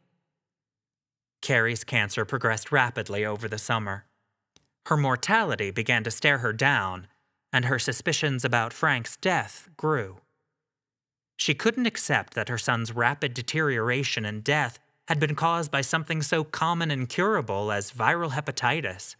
Carrie's 1.42 1.84
cancer 1.84 2.24
progressed 2.24 2.72
rapidly 2.72 3.26
over 3.26 3.46
the 3.46 3.58
summer. 3.58 4.06
Her 4.86 4.96
mortality 4.96 5.70
began 5.70 6.02
to 6.04 6.10
stare 6.10 6.38
her 6.38 6.54
down, 6.54 7.08
and 7.52 7.66
her 7.66 7.78
suspicions 7.78 8.42
about 8.42 8.72
Frank's 8.72 9.18
death 9.18 9.68
grew. 9.76 10.22
She 11.36 11.54
couldn't 11.54 11.86
accept 11.86 12.32
that 12.34 12.48
her 12.48 12.58
son's 12.58 12.92
rapid 12.92 13.34
deterioration 13.34 14.24
and 14.24 14.42
death 14.42 14.80
had 15.08 15.18
been 15.18 15.34
caused 15.34 15.70
by 15.70 15.80
something 15.80 16.20
so 16.20 16.44
common 16.44 16.90
and 16.90 17.08
curable 17.08 17.72
as 17.72 17.92
viral 17.92 18.32
hepatitis. 18.32 19.16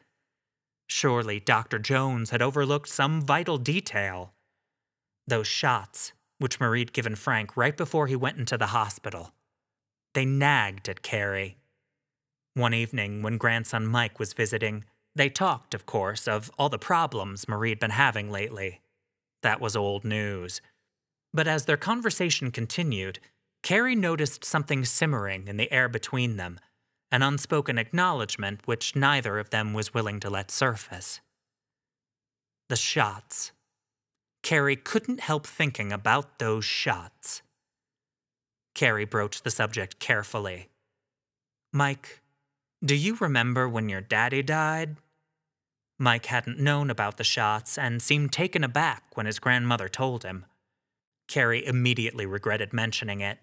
Surely 0.87 1.41
Dr. 1.41 1.79
Jones 1.79 2.29
had 2.29 2.43
overlooked 2.43 2.91
some 2.91 3.23
vital 3.23 3.57
detail. 3.57 4.35
Those 5.27 5.47
shots, 5.47 6.13
which 6.39 6.61
Marie'd 6.61 6.93
given 6.93 7.15
Frank 7.15 7.57
right 7.57 7.75
before 7.75 8.07
he 8.07 8.15
went 8.15 8.37
into 8.37 8.59
the 8.59 8.67
hospital. 8.67 9.33
They 10.13 10.27
nagged 10.27 10.91
at 10.91 11.01
Carrie. 11.01 11.57
One 12.53 12.75
evening, 12.75 13.23
when 13.23 13.39
grandson 13.39 13.87
Mike 13.87 14.19
was 14.19 14.35
visiting, 14.35 14.85
they 15.15 15.31
talked, 15.31 15.73
of 15.73 15.87
course, 15.87 16.29
of 16.29 16.51
all 16.59 16.69
the 16.69 16.79
problems 16.79 17.47
Marie'd 17.47 17.81
been 17.81 17.91
having 17.91 18.31
lately. 18.31 18.83
That 19.43 19.61
was 19.61 19.75
old 19.75 20.05
news. 20.05 20.61
But 21.33 21.49
as 21.49 21.65
their 21.65 21.79
conversation 21.79 22.51
continued, 22.51 23.21
Carrie 23.69 23.95
noticed 23.95 24.47
something 24.47 24.83
simmering 24.87 25.47
in 25.47 25.59
the 25.59 25.71
air 25.71 25.91
between 25.91 26.39
them, 26.39 26.59
an 27.13 27.21
unspoken 27.21 27.77
acknowledgement 27.77 28.63
which 28.65 28.97
neither 28.97 29.39
of 29.39 29.51
them 29.51 29.75
was 29.75 29.93
willing 29.93 30.19
to 30.21 30.31
let 30.31 30.51
surface. 30.51 31.21
The 32.71 32.77
shots. 32.77 33.53
Carrie 34.43 34.75
couldn't 34.75 35.21
help 35.21 35.47
thinking 35.47 35.93
about 35.93 36.39
those 36.39 36.65
shots. 36.65 37.43
Carrie 38.75 39.05
broached 39.05 39.45
the 39.45 39.51
subject 39.51 39.99
carefully. 39.99 40.71
Mike, 41.71 42.23
do 42.83 42.95
you 42.95 43.19
remember 43.21 43.69
when 43.69 43.91
your 43.91 44.01
daddy 44.01 44.43
died? 44.43 44.97
Mike 45.99 46.25
hadn't 46.25 46.59
known 46.59 46.89
about 46.89 47.19
the 47.19 47.23
shots 47.23 47.77
and 47.77 48.01
seemed 48.01 48.33
taken 48.33 48.65
aback 48.65 49.15
when 49.15 49.27
his 49.27 49.39
grandmother 49.39 49.91
told 49.91 50.23
him. 50.23 50.47
Carrie 51.27 51.67
immediately 51.67 52.25
regretted 52.25 52.73
mentioning 52.73 53.21
it. 53.21 53.41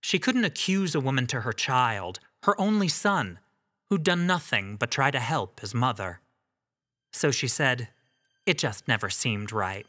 She 0.00 0.18
couldn't 0.18 0.44
accuse 0.44 0.94
a 0.94 1.00
woman 1.00 1.26
to 1.28 1.42
her 1.42 1.52
child, 1.52 2.20
her 2.44 2.58
only 2.60 2.88
son, 2.88 3.38
who'd 3.88 4.02
done 4.02 4.26
nothing 4.26 4.76
but 4.76 4.90
try 4.90 5.10
to 5.10 5.20
help 5.20 5.60
his 5.60 5.74
mother. 5.74 6.20
So 7.12 7.30
she 7.30 7.48
said, 7.48 7.88
it 8.46 8.58
just 8.58 8.88
never 8.88 9.10
seemed 9.10 9.52
right. 9.52 9.86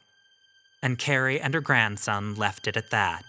And 0.83 0.97
Carrie 0.97 1.39
and 1.39 1.53
her 1.53 1.61
grandson 1.61 2.35
left 2.35 2.67
it 2.67 2.75
at 2.75 2.91
that. 2.91 3.23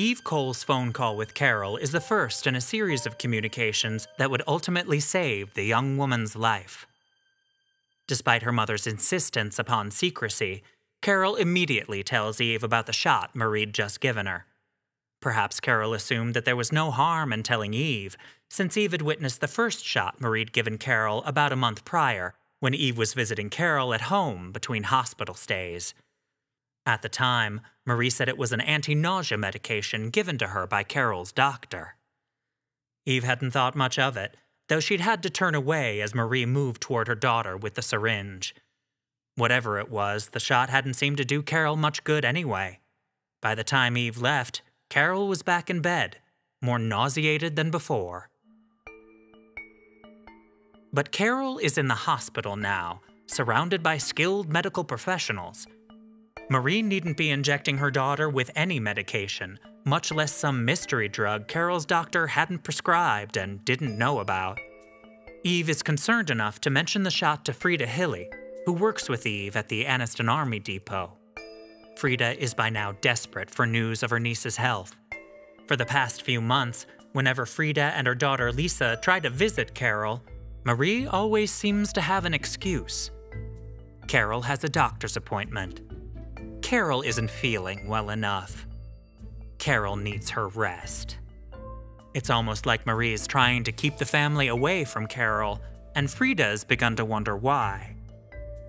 Eve 0.00 0.24
Cole's 0.24 0.64
phone 0.64 0.94
call 0.94 1.14
with 1.14 1.34
Carol 1.34 1.76
is 1.76 1.92
the 1.92 2.00
first 2.00 2.46
in 2.46 2.56
a 2.56 2.60
series 2.62 3.04
of 3.04 3.18
communications 3.18 4.08
that 4.16 4.30
would 4.30 4.40
ultimately 4.48 4.98
save 4.98 5.52
the 5.52 5.62
young 5.62 5.98
woman's 5.98 6.34
life. 6.34 6.86
Despite 8.08 8.40
her 8.40 8.50
mother's 8.50 8.86
insistence 8.86 9.58
upon 9.58 9.90
secrecy, 9.90 10.62
Carol 11.02 11.36
immediately 11.36 12.02
tells 12.02 12.40
Eve 12.40 12.64
about 12.64 12.86
the 12.86 12.94
shot 12.94 13.36
Marie'd 13.36 13.74
just 13.74 14.00
given 14.00 14.24
her. 14.24 14.46
Perhaps 15.20 15.60
Carol 15.60 15.92
assumed 15.92 16.32
that 16.32 16.46
there 16.46 16.56
was 16.56 16.72
no 16.72 16.90
harm 16.90 17.30
in 17.30 17.42
telling 17.42 17.74
Eve, 17.74 18.16
since 18.48 18.78
Eve 18.78 18.92
had 18.92 19.02
witnessed 19.02 19.42
the 19.42 19.46
first 19.46 19.84
shot 19.84 20.18
Marie'd 20.18 20.54
given 20.54 20.78
Carol 20.78 21.22
about 21.24 21.52
a 21.52 21.56
month 21.56 21.84
prior, 21.84 22.32
when 22.58 22.74
Eve 22.74 22.96
was 22.96 23.12
visiting 23.12 23.50
Carol 23.50 23.92
at 23.92 24.08
home 24.08 24.50
between 24.50 24.84
hospital 24.84 25.34
stays. 25.34 25.92
At 26.86 27.02
the 27.02 27.10
time, 27.10 27.60
Marie 27.90 28.08
said 28.08 28.28
it 28.28 28.38
was 28.38 28.52
an 28.52 28.60
anti 28.60 28.94
nausea 28.94 29.36
medication 29.36 30.10
given 30.10 30.38
to 30.38 30.46
her 30.46 30.64
by 30.64 30.84
Carol's 30.84 31.32
doctor. 31.32 31.96
Eve 33.04 33.24
hadn't 33.24 33.50
thought 33.50 33.74
much 33.74 33.98
of 33.98 34.16
it, 34.16 34.36
though 34.68 34.78
she'd 34.78 35.00
had 35.00 35.24
to 35.24 35.28
turn 35.28 35.56
away 35.56 36.00
as 36.00 36.14
Marie 36.14 36.46
moved 36.46 36.80
toward 36.80 37.08
her 37.08 37.16
daughter 37.16 37.56
with 37.56 37.74
the 37.74 37.82
syringe. 37.82 38.54
Whatever 39.34 39.80
it 39.80 39.90
was, 39.90 40.28
the 40.28 40.38
shot 40.38 40.70
hadn't 40.70 40.94
seemed 40.94 41.16
to 41.16 41.24
do 41.24 41.42
Carol 41.42 41.74
much 41.74 42.04
good 42.04 42.24
anyway. 42.24 42.78
By 43.42 43.56
the 43.56 43.64
time 43.64 43.96
Eve 43.96 44.18
left, 44.18 44.62
Carol 44.88 45.26
was 45.26 45.42
back 45.42 45.68
in 45.68 45.80
bed, 45.80 46.18
more 46.62 46.78
nauseated 46.78 47.56
than 47.56 47.72
before. 47.72 48.30
But 50.92 51.10
Carol 51.10 51.58
is 51.58 51.76
in 51.76 51.88
the 51.88 52.06
hospital 52.06 52.54
now, 52.54 53.00
surrounded 53.26 53.82
by 53.82 53.98
skilled 53.98 54.48
medical 54.48 54.84
professionals 54.84 55.66
Marie 56.50 56.82
needn't 56.82 57.16
be 57.16 57.30
injecting 57.30 57.78
her 57.78 57.92
daughter 57.92 58.28
with 58.28 58.50
any 58.56 58.80
medication, 58.80 59.56
much 59.84 60.10
less 60.10 60.32
some 60.32 60.64
mystery 60.64 61.08
drug 61.08 61.46
Carol's 61.46 61.86
doctor 61.86 62.26
hadn't 62.26 62.64
prescribed 62.64 63.36
and 63.36 63.64
didn't 63.64 63.96
know 63.96 64.18
about. 64.18 64.58
Eve 65.44 65.70
is 65.70 65.80
concerned 65.80 66.28
enough 66.28 66.60
to 66.60 66.68
mention 66.68 67.04
the 67.04 67.10
shot 67.10 67.44
to 67.44 67.52
Frida 67.52 67.86
Hilley, 67.86 68.28
who 68.66 68.72
works 68.72 69.08
with 69.08 69.26
Eve 69.26 69.54
at 69.54 69.68
the 69.68 69.84
Anniston 69.84 70.28
Army 70.28 70.58
Depot. 70.58 71.12
Frida 71.96 72.42
is 72.42 72.52
by 72.52 72.68
now 72.68 72.92
desperate 73.00 73.48
for 73.48 73.64
news 73.64 74.02
of 74.02 74.10
her 74.10 74.18
niece's 74.18 74.56
health. 74.56 74.96
For 75.68 75.76
the 75.76 75.86
past 75.86 76.22
few 76.22 76.40
months, 76.40 76.84
whenever 77.12 77.46
Frida 77.46 77.92
and 77.94 78.08
her 78.08 78.14
daughter 78.16 78.50
Lisa 78.50 78.98
try 79.00 79.20
to 79.20 79.30
visit 79.30 79.72
Carol, 79.72 80.20
Marie 80.64 81.06
always 81.06 81.52
seems 81.52 81.92
to 81.92 82.00
have 82.00 82.24
an 82.24 82.34
excuse. 82.34 83.12
Carol 84.08 84.42
has 84.42 84.64
a 84.64 84.68
doctor's 84.68 85.16
appointment. 85.16 85.80
Carol 86.70 87.02
isn't 87.02 87.32
feeling 87.32 87.88
well 87.88 88.10
enough. 88.10 88.64
Carol 89.58 89.96
needs 89.96 90.30
her 90.30 90.46
rest. 90.46 91.18
It's 92.14 92.30
almost 92.30 92.64
like 92.64 92.86
Marie 92.86 93.12
is 93.12 93.26
trying 93.26 93.64
to 93.64 93.72
keep 93.72 93.96
the 93.96 94.04
family 94.04 94.46
away 94.46 94.84
from 94.84 95.08
Carol, 95.08 95.60
and 95.96 96.08
Frida's 96.08 96.62
begun 96.62 96.94
to 96.94 97.04
wonder 97.04 97.36
why. 97.36 97.96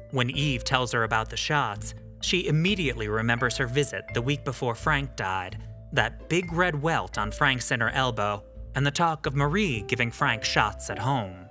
When 0.10 0.32
Eve 0.32 0.64
tells 0.64 0.92
her 0.94 1.04
about 1.04 1.30
the 1.30 1.38
shots, 1.38 1.94
she 2.22 2.48
immediately 2.48 3.08
remembers 3.08 3.56
her 3.58 3.68
visit 3.68 4.04
the 4.16 4.22
week 4.24 4.44
before 4.44 4.74
Frank 4.74 5.16
died, 5.16 5.60
that 5.94 6.28
big 6.28 6.52
red 6.52 6.82
welt 6.82 7.20
on 7.20 7.32
Frank's 7.32 7.70
inner 7.70 7.92
elbow, 7.92 8.44
and 8.74 8.84
the 8.84 8.90
talk 8.90 9.28
of 9.28 9.36
Marie 9.36 9.84
giving 9.88 10.10
Frank 10.10 10.44
shots 10.44 10.90
at 10.90 10.98
home. 10.98 11.46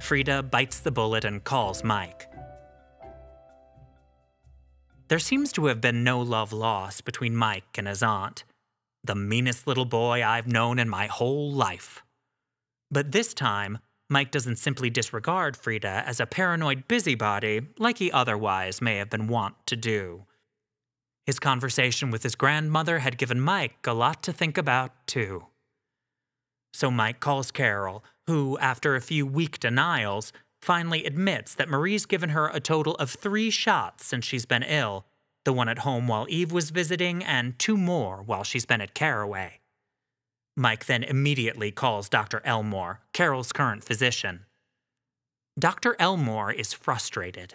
Frida 0.00 0.42
bites 0.42 0.80
the 0.80 0.90
bullet 0.90 1.24
and 1.24 1.44
calls 1.44 1.84
Mike. 1.84 2.26
There 5.10 5.18
seems 5.18 5.50
to 5.54 5.66
have 5.66 5.80
been 5.80 6.04
no 6.04 6.20
love 6.20 6.52
lost 6.52 7.04
between 7.04 7.34
Mike 7.34 7.76
and 7.76 7.88
his 7.88 8.00
aunt. 8.00 8.44
The 9.02 9.16
meanest 9.16 9.66
little 9.66 9.84
boy 9.84 10.24
I've 10.24 10.46
known 10.46 10.78
in 10.78 10.88
my 10.88 11.08
whole 11.08 11.50
life. 11.50 12.04
But 12.92 13.10
this 13.10 13.34
time, 13.34 13.80
Mike 14.08 14.30
doesn't 14.30 14.60
simply 14.60 14.88
disregard 14.88 15.56
Frida 15.56 16.04
as 16.06 16.20
a 16.20 16.26
paranoid 16.26 16.86
busybody 16.86 17.62
like 17.76 17.98
he 17.98 18.12
otherwise 18.12 18.80
may 18.80 18.98
have 18.98 19.10
been 19.10 19.26
wont 19.26 19.56
to 19.66 19.74
do. 19.74 20.26
His 21.26 21.40
conversation 21.40 22.12
with 22.12 22.22
his 22.22 22.36
grandmother 22.36 23.00
had 23.00 23.18
given 23.18 23.40
Mike 23.40 23.84
a 23.88 23.94
lot 23.94 24.22
to 24.22 24.32
think 24.32 24.56
about, 24.56 24.92
too. 25.08 25.46
So 26.72 26.88
Mike 26.88 27.18
calls 27.18 27.50
Carol, 27.50 28.04
who, 28.28 28.56
after 28.58 28.94
a 28.94 29.00
few 29.00 29.26
weak 29.26 29.58
denials, 29.58 30.32
finally 30.60 31.04
admits 31.04 31.54
that 31.54 31.68
Marie's 31.68 32.06
given 32.06 32.30
her 32.30 32.48
a 32.48 32.60
total 32.60 32.94
of 32.96 33.10
three 33.10 33.50
shots 33.50 34.06
since 34.06 34.24
she's 34.24 34.46
been 34.46 34.62
ill 34.62 35.06
the 35.44 35.52
one 35.52 35.68
at 35.68 35.80
home 35.80 36.06
while 36.06 36.26
Eve 36.28 36.52
was 36.52 36.70
visiting, 36.70 37.24
and 37.24 37.58
two 37.58 37.76
more 37.76 38.22
while 38.22 38.44
she's 38.44 38.66
been 38.66 38.80
at 38.80 38.94
Carraway. 38.94 39.60
Mike 40.56 40.86
then 40.86 41.02
immediately 41.02 41.70
calls 41.70 42.08
Dr. 42.08 42.42
Elmore, 42.44 43.00
Carol's 43.12 43.52
current 43.52 43.82
physician. 43.82 44.44
Dr. 45.58 45.96
Elmore 45.98 46.52
is 46.52 46.72
frustrated. 46.72 47.54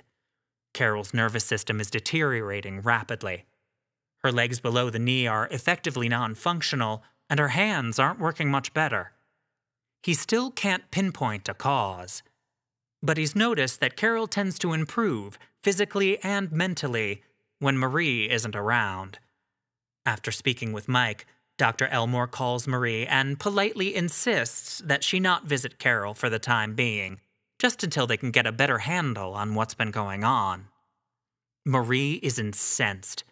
Carol's 0.73 1.13
nervous 1.13 1.45
system 1.45 1.79
is 1.79 1.89
deteriorating 1.89 2.81
rapidly. 2.81 3.45
Her 4.23 4.31
legs 4.31 4.59
below 4.59 4.89
the 4.89 4.99
knee 4.99 5.27
are 5.27 5.47
effectively 5.51 6.09
non 6.09 6.35
functional, 6.35 7.03
and 7.29 7.39
her 7.39 7.49
hands 7.49 7.99
aren't 7.99 8.19
working 8.19 8.49
much 8.49 8.73
better. 8.73 9.11
He 10.01 10.13
still 10.13 10.51
can't 10.51 10.89
pinpoint 10.91 11.47
a 11.47 11.53
cause. 11.53 12.23
But 13.05 13.17
he's 13.17 13.35
noticed 13.35 13.81
that 13.81 13.95
Carol 13.95 14.25
tends 14.25 14.57
to 14.57 14.73
improve, 14.73 15.37
physically 15.61 16.17
and 16.23 16.51
mentally, 16.51 17.21
when 17.59 17.77
Marie 17.77 18.27
isn't 18.31 18.55
around. 18.55 19.19
After 20.07 20.31
speaking 20.31 20.73
with 20.73 20.87
Mike, 20.87 21.27
Dr. 21.59 21.85
Elmore 21.87 22.25
calls 22.25 22.67
Marie 22.67 23.05
and 23.05 23.39
politely 23.39 23.95
insists 23.95 24.79
that 24.79 25.03
she 25.03 25.19
not 25.19 25.45
visit 25.45 25.77
Carol 25.77 26.15
for 26.15 26.31
the 26.31 26.39
time 26.39 26.73
being, 26.73 27.19
just 27.59 27.83
until 27.83 28.07
they 28.07 28.17
can 28.17 28.31
get 28.31 28.47
a 28.47 28.51
better 28.51 28.79
handle 28.79 29.35
on 29.35 29.53
what's 29.53 29.75
been 29.75 29.91
going 29.91 30.23
on. 30.23 30.65
Marie 31.63 32.19
is 32.23 32.39
incensed. 32.39 33.23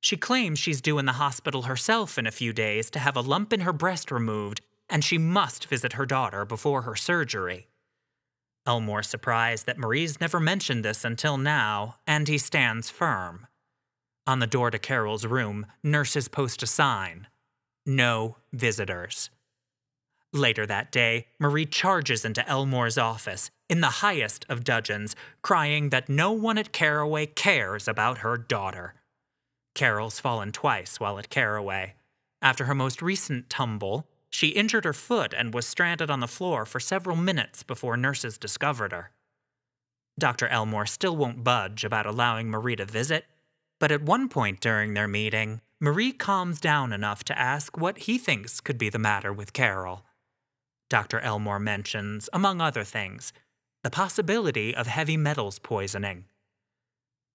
She 0.00 0.16
claims 0.16 0.58
she's 0.58 0.80
due 0.80 0.98
in 0.98 1.04
the 1.04 1.20
hospital 1.24 1.62
herself 1.62 2.16
in 2.16 2.26
a 2.26 2.30
few 2.30 2.54
days 2.54 2.88
to 2.92 2.98
have 2.98 3.16
a 3.16 3.20
lump 3.20 3.52
in 3.52 3.60
her 3.60 3.72
breast 3.74 4.10
removed, 4.10 4.62
and 4.88 5.04
she 5.04 5.18
must 5.18 5.66
visit 5.66 5.92
her 5.92 6.06
daughter 6.06 6.46
before 6.46 6.82
her 6.82 6.96
surgery. 6.96 7.69
Elmore's 8.66 9.08
surprised 9.08 9.66
that 9.66 9.78
Marie's 9.78 10.20
never 10.20 10.38
mentioned 10.38 10.84
this 10.84 11.04
until 11.04 11.38
now, 11.38 11.96
and 12.06 12.28
he 12.28 12.38
stands 12.38 12.90
firm. 12.90 13.46
On 14.26 14.38
the 14.38 14.46
door 14.46 14.70
to 14.70 14.78
Carol's 14.78 15.26
room, 15.26 15.66
nurses 15.82 16.28
post 16.28 16.62
a 16.62 16.66
sign 16.66 17.26
No 17.86 18.36
visitors. 18.52 19.30
Later 20.32 20.66
that 20.66 20.92
day, 20.92 21.26
Marie 21.40 21.66
charges 21.66 22.24
into 22.24 22.48
Elmore's 22.48 22.98
office, 22.98 23.50
in 23.68 23.80
the 23.80 23.98
highest 24.04 24.44
of 24.48 24.62
dudgeons, 24.62 25.16
crying 25.42 25.90
that 25.90 26.08
no 26.08 26.30
one 26.30 26.58
at 26.58 26.72
Carraway 26.72 27.26
cares 27.26 27.88
about 27.88 28.18
her 28.18 28.36
daughter. 28.36 28.94
Carol's 29.74 30.20
fallen 30.20 30.52
twice 30.52 31.00
while 31.00 31.18
at 31.18 31.30
Carraway. 31.30 31.94
After 32.42 32.64
her 32.64 32.74
most 32.74 33.02
recent 33.02 33.50
tumble, 33.50 34.06
she 34.30 34.48
injured 34.48 34.84
her 34.84 34.92
foot 34.92 35.34
and 35.36 35.52
was 35.52 35.66
stranded 35.66 36.08
on 36.10 36.20
the 36.20 36.28
floor 36.28 36.64
for 36.64 36.80
several 36.80 37.16
minutes 37.16 37.62
before 37.62 37.96
nurses 37.96 38.38
discovered 38.38 38.92
her. 38.92 39.10
Dr. 40.18 40.48
Elmore 40.48 40.86
still 40.86 41.16
won't 41.16 41.44
budge 41.44 41.84
about 41.84 42.06
allowing 42.06 42.48
Marie 42.48 42.76
to 42.76 42.84
visit, 42.84 43.24
but 43.78 43.90
at 43.90 44.02
one 44.02 44.28
point 44.28 44.60
during 44.60 44.94
their 44.94 45.08
meeting, 45.08 45.60
Marie 45.80 46.12
calms 46.12 46.60
down 46.60 46.92
enough 46.92 47.24
to 47.24 47.38
ask 47.38 47.76
what 47.76 47.98
he 47.98 48.18
thinks 48.18 48.60
could 48.60 48.78
be 48.78 48.88
the 48.90 48.98
matter 48.98 49.32
with 49.32 49.52
Carol. 49.52 50.04
Dr. 50.88 51.20
Elmore 51.20 51.58
mentions, 51.58 52.28
among 52.32 52.60
other 52.60 52.84
things, 52.84 53.32
the 53.82 53.90
possibility 53.90 54.74
of 54.74 54.86
heavy 54.86 55.16
metals 55.16 55.58
poisoning. 55.58 56.26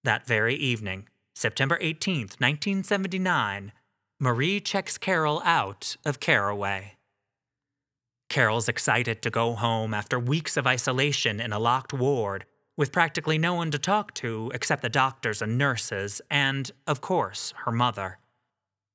That 0.04 0.26
very 0.26 0.54
evening, 0.54 1.08
September 1.34 1.76
18, 1.80 2.20
1979, 2.38 3.72
Marie 4.18 4.60
checks 4.60 4.96
Carol 4.96 5.42
out 5.44 5.98
of 6.06 6.20
Carraway. 6.20 6.94
Carol's 8.30 8.66
excited 8.66 9.20
to 9.20 9.28
go 9.28 9.52
home 9.52 9.92
after 9.92 10.18
weeks 10.18 10.56
of 10.56 10.66
isolation 10.66 11.38
in 11.38 11.52
a 11.52 11.58
locked 11.58 11.92
ward 11.92 12.46
with 12.78 12.92
practically 12.92 13.36
no 13.36 13.52
one 13.52 13.70
to 13.70 13.78
talk 13.78 14.14
to 14.14 14.50
except 14.54 14.80
the 14.80 14.88
doctors 14.88 15.42
and 15.42 15.58
nurses, 15.58 16.22
and, 16.30 16.72
of 16.86 17.02
course, 17.02 17.52
her 17.66 17.72
mother. 17.72 18.18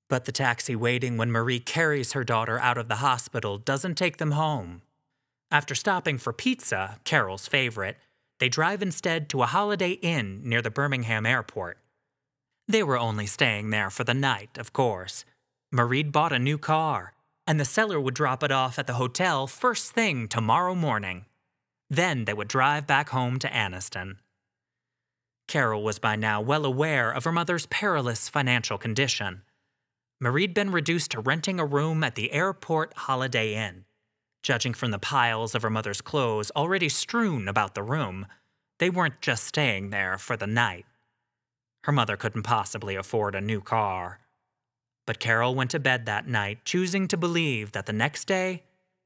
But 0.09 0.26
the 0.26 0.32
taxi 0.32 0.76
waiting 0.76 1.17
when 1.17 1.32
Marie 1.32 1.59
carries 1.59 2.13
her 2.13 2.24
daughter 2.24 2.57
out 2.57 2.80
of 2.80 2.88
the 2.88 2.95
hospital 2.95 3.59
doesn't 3.59 3.95
take 3.95 4.17
them 4.17 4.32
home. 4.32 4.82
After 5.51 5.76
stopping 5.76 6.17
for 6.17 6.34
pizza, 6.34 6.97
Carol's 7.03 7.47
favorite, 7.47 7.97
they 8.39 8.49
drive 8.49 8.82
instead 8.82 9.30
to 9.30 9.43
a 9.43 9.47
Holiday 9.47 9.91
Inn 9.91 10.41
near 10.43 10.63
the 10.63 10.72
Birmingham 10.72 11.28
airport. 11.28 11.78
They 12.72 12.84
were 12.84 12.97
only 12.97 13.26
staying 13.26 13.72
there 13.72 13.89
for 13.89 14.05
the 14.05 14.13
night, 14.13 14.57
of 14.57 14.72
course. 14.72 15.26
Marie'd 15.74 16.13
bought 16.13 16.32
a 16.32 16.39
new 16.39 16.57
car, 16.57 17.11
and 17.45 17.59
the 17.59 17.65
seller 17.65 17.99
would 17.99 18.13
drop 18.13 18.43
it 18.43 18.51
off 18.51 18.80
at 18.80 18.88
the 18.88 18.93
hotel 18.93 19.45
first 19.45 19.91
thing 19.91 20.30
tomorrow 20.30 20.74
morning. 20.74 21.26
Then 21.89 22.24
they 22.24 22.34
would 22.34 22.47
drive 22.47 22.88
back 22.88 23.09
home 23.09 23.39
to 23.39 23.49
Anniston. 23.49 24.19
Carol 25.49 25.84
was 25.84 25.99
by 25.99 26.15
now 26.15 26.39
well 26.39 26.63
aware 26.63 27.11
of 27.11 27.26
her 27.26 27.34
mother's 27.34 27.65
perilous 27.65 28.30
financial 28.30 28.78
condition. 28.78 29.41
Marie'd 30.22 30.53
been 30.53 30.72
reduced 30.72 31.11
to 31.11 31.19
renting 31.19 31.59
a 31.59 31.65
room 31.65 32.05
at 32.05 32.15
the 32.15 32.32
airport 32.32 32.93
Holiday 32.95 33.53
Inn. 33.53 33.84
Judging 34.43 34.74
from 34.74 34.91
the 34.91 34.97
piles 34.97 35.55
of 35.55 35.61
her 35.61 35.69
mother's 35.69 35.99
clothes 35.99 36.53
already 36.55 36.88
strewn 36.88 37.49
about 37.49 37.76
the 37.76 37.84
room, 37.84 38.28
they 38.80 38.89
weren't 38.89 39.19
just 39.19 39.43
staying 39.43 39.89
there 39.89 40.17
for 40.17 40.38
the 40.38 40.47
night. 40.47 40.86
Her 41.84 41.91
mother 41.91 42.15
couldn't 42.17 42.43
possibly 42.43 42.95
afford 42.95 43.36
a 43.36 43.41
new 43.41 43.61
car. 43.61 44.19
But 45.07 45.19
Carol 45.19 45.55
went 45.55 45.71
to 45.71 45.79
bed 45.79 46.05
that 46.05 46.27
night, 46.27 46.59
choosing 46.63 47.07
to 47.07 47.17
believe 47.17 47.71
that 47.71 47.86
the 47.86 47.93
next 47.93 48.25
day 48.25 48.63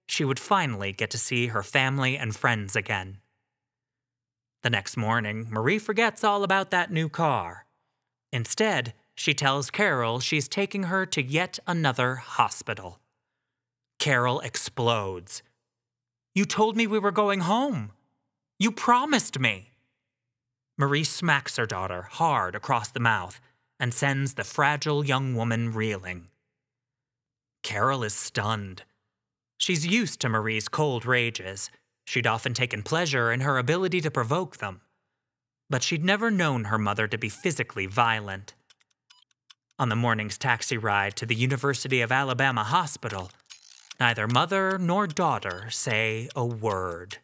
she 0.07 0.25
would 0.25 0.39
finally 0.39 0.91
get 0.91 1.09
to 1.11 1.17
see 1.17 1.47
her 1.47 1.63
family 1.63 2.17
and 2.17 2.35
friends 2.35 2.75
again. 2.75 3.17
The 4.61 4.69
next 4.69 4.97
morning, 4.97 5.47
Marie 5.49 5.79
forgets 5.79 6.23
all 6.23 6.43
about 6.43 6.71
that 6.71 6.91
new 6.91 7.07
car. 7.07 7.65
Instead, 8.31 8.93
she 9.15 9.33
tells 9.33 9.71
Carol 9.71 10.19
she's 10.19 10.47
taking 10.47 10.83
her 10.83 11.05
to 11.05 11.23
yet 11.23 11.59
another 11.65 12.15
hospital. 12.15 12.99
Carol 13.99 14.41
explodes. 14.41 15.41
You 16.33 16.45
told 16.45 16.75
me 16.75 16.85
we 16.85 16.99
were 16.99 17.11
going 17.11 17.41
home. 17.41 17.91
You 18.59 18.71
promised 18.71 19.39
me. 19.39 19.71
Marie 20.77 21.03
smacks 21.03 21.55
her 21.55 21.65
daughter 21.65 22.03
hard 22.11 22.55
across 22.55 22.89
the 22.89 22.99
mouth 22.99 23.39
and 23.79 23.93
sends 23.93 24.33
the 24.33 24.43
fragile 24.43 25.05
young 25.05 25.35
woman 25.35 25.71
reeling. 25.71 26.27
Carol 27.63 28.03
is 28.03 28.13
stunned. 28.13 28.83
She's 29.57 29.87
used 29.87 30.19
to 30.21 30.29
Marie's 30.29 30.67
cold 30.67 31.05
rages. 31.05 31.69
She'd 32.05 32.27
often 32.27 32.53
taken 32.53 32.83
pleasure 32.83 33.31
in 33.31 33.41
her 33.41 33.57
ability 33.57 34.01
to 34.01 34.11
provoke 34.11 34.57
them. 34.57 34.81
But 35.69 35.81
she'd 35.81 36.03
never 36.03 36.29
known 36.29 36.65
her 36.65 36.77
mother 36.77 37.07
to 37.07 37.17
be 37.17 37.29
physically 37.29 37.85
violent. 37.85 38.53
On 39.79 39.89
the 39.89 39.95
morning's 39.95 40.37
taxi 40.37 40.77
ride 40.77 41.15
to 41.15 41.25
the 41.25 41.35
University 41.35 42.01
of 42.01 42.11
Alabama 42.11 42.63
hospital, 42.63 43.31
neither 43.99 44.27
mother 44.27 44.77
nor 44.77 45.07
daughter 45.07 45.69
say 45.69 46.29
a 46.35 46.45
word. 46.45 47.17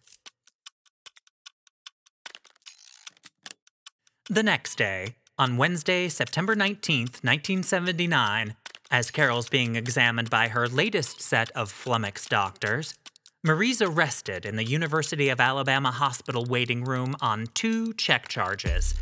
The 4.32 4.44
next 4.44 4.78
day, 4.78 5.16
on 5.38 5.58
Wednesday, 5.58 6.08
September 6.08 6.56
19th, 6.56 7.22
1979, 7.22 8.56
as 8.90 9.12
Carol's 9.12 9.50
being 9.50 9.76
examined 9.76 10.30
by 10.30 10.48
her 10.48 10.70
latest 10.70 11.22
set 11.22 11.52
of 11.52 11.70
flummoxed 11.70 12.30
doctors, 12.30 12.94
Marie's 13.44 13.82
arrested 13.82 14.46
in 14.46 14.56
the 14.56 14.64
University 14.64 15.28
of 15.28 15.42
Alabama 15.42 15.92
hospital 15.92 16.46
waiting 16.46 16.86
room 16.86 17.14
on 17.20 17.48
two 17.56 17.92
check 17.96 18.30
charges. 18.30 18.96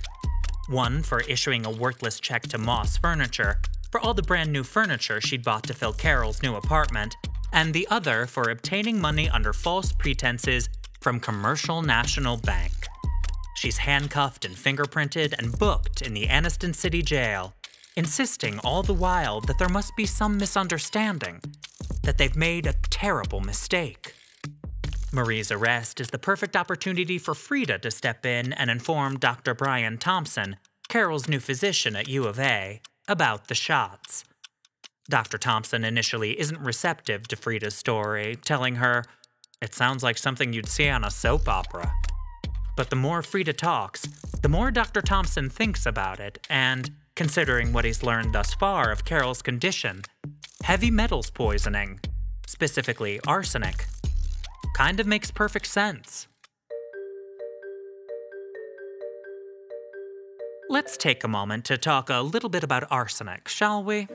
One 0.67 1.03
for 1.03 1.19
issuing 1.19 1.63
a 1.63 1.69
worthless 1.69 2.19
check 2.19 2.47
to 2.47 2.57
Moss 2.57 2.97
Furniture 2.97 3.61
for 3.91 4.01
all 4.01 4.15
the 4.15 4.23
brand 4.23 4.51
new 4.51 4.63
furniture 4.63 5.21
she'd 5.21 5.45
bought 5.45 5.65
to 5.65 5.75
fill 5.75 5.93
Carol's 5.93 6.41
new 6.41 6.55
apartment, 6.55 7.15
and 7.53 7.71
the 7.71 7.87
other 7.91 8.25
for 8.25 8.49
obtaining 8.49 8.99
money 8.99 9.29
under 9.29 9.53
false 9.53 9.93
pretenses 9.93 10.69
from 11.01 11.19
Commercial 11.19 11.83
National 11.83 12.37
Bank. 12.37 12.88
She's 13.59 13.79
handcuffed 13.79 14.45
and 14.45 14.55
fingerprinted 14.55 15.37
and 15.37 15.59
booked 15.59 16.01
in 16.01 16.13
the 16.13 16.27
Anniston 16.27 16.73
City 16.73 17.01
Jail 17.01 17.53
insisting 17.97 18.57
all 18.59 18.83
the 18.83 18.93
while 18.93 19.41
that 19.41 19.57
there 19.59 19.67
must 19.67 19.97
be 19.97 20.05
some 20.05 20.37
misunderstanding, 20.37 21.41
that 22.03 22.17
they've 22.17 22.37
made 22.37 22.65
a 22.65 22.75
terrible 22.89 23.41
mistake. 23.41 24.13
Marie's 25.11 25.51
arrest 25.51 25.99
is 25.99 26.07
the 26.07 26.17
perfect 26.17 26.55
opportunity 26.55 27.17
for 27.17 27.33
Frida 27.33 27.79
to 27.79 27.91
step 27.91 28.25
in 28.25 28.53
and 28.53 28.71
inform 28.71 29.19
Dr. 29.19 29.53
Brian 29.53 29.97
Thompson, 29.97 30.55
Carol's 30.87 31.27
new 31.27 31.41
physician 31.41 31.97
at 31.97 32.07
U 32.07 32.23
of 32.27 32.39
A, 32.39 32.79
about 33.09 33.49
the 33.49 33.55
shots. 33.55 34.23
Dr. 35.09 35.37
Thompson 35.37 35.83
initially 35.83 36.39
isn't 36.39 36.61
receptive 36.61 37.27
to 37.27 37.35
Frida's 37.35 37.75
story, 37.75 38.37
telling 38.37 38.75
her, 38.75 39.03
It 39.61 39.75
sounds 39.75 40.01
like 40.01 40.17
something 40.17 40.53
you'd 40.53 40.69
see 40.69 40.87
on 40.87 41.03
a 41.03 41.11
soap 41.11 41.49
opera. 41.49 41.91
But 42.79 42.89
the 42.89 42.95
more 42.95 43.21
Frida 43.21 43.51
talks, 43.51 44.03
the 44.41 44.47
more 44.47 44.71
Dr. 44.71 45.01
Thompson 45.01 45.49
thinks 45.49 45.85
about 45.85 46.21
it, 46.21 46.47
and 46.49 46.89
considering 47.13 47.73
what 47.73 47.83
he's 47.83 48.03
learned 48.03 48.31
thus 48.31 48.53
far 48.53 48.89
of 48.89 49.03
Carol's 49.03 49.41
condition. 49.41 50.03
Heavy 50.63 50.89
metals 50.89 51.29
poisoning, 51.29 51.99
specifically 52.47 53.19
arsenic, 53.27 53.85
kind 54.77 55.01
of 55.01 55.07
makes 55.07 55.29
perfect 55.29 55.65
sense. 55.65 56.29
Let's 60.69 60.95
take 60.95 61.25
a 61.25 61.27
moment 61.27 61.65
to 61.65 61.77
talk 61.77 62.09
a 62.09 62.21
little 62.21 62.49
bit 62.49 62.63
about 62.63 62.89
arsenic, 62.89 63.49
shall 63.49 63.83
we? 63.83 64.07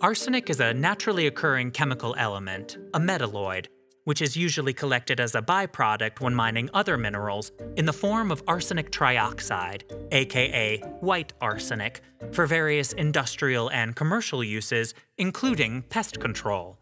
Arsenic 0.00 0.48
is 0.48 0.58
a 0.58 0.72
naturally 0.72 1.26
occurring 1.26 1.72
chemical 1.72 2.14
element, 2.16 2.78
a 2.94 2.98
metalloid, 2.98 3.66
which 4.04 4.22
is 4.22 4.36
usually 4.36 4.72
collected 4.72 5.20
as 5.20 5.34
a 5.34 5.42
byproduct 5.42 6.20
when 6.20 6.34
mining 6.34 6.68
other 6.74 6.96
minerals 6.96 7.52
in 7.76 7.84
the 7.84 7.92
form 7.92 8.30
of 8.30 8.42
arsenic 8.46 8.90
trioxide, 8.90 9.82
aka 10.12 10.78
white 11.00 11.32
arsenic, 11.40 12.00
for 12.32 12.46
various 12.46 12.92
industrial 12.92 13.70
and 13.70 13.96
commercial 13.96 14.42
uses, 14.42 14.94
including 15.18 15.82
pest 15.82 16.20
control. 16.20 16.78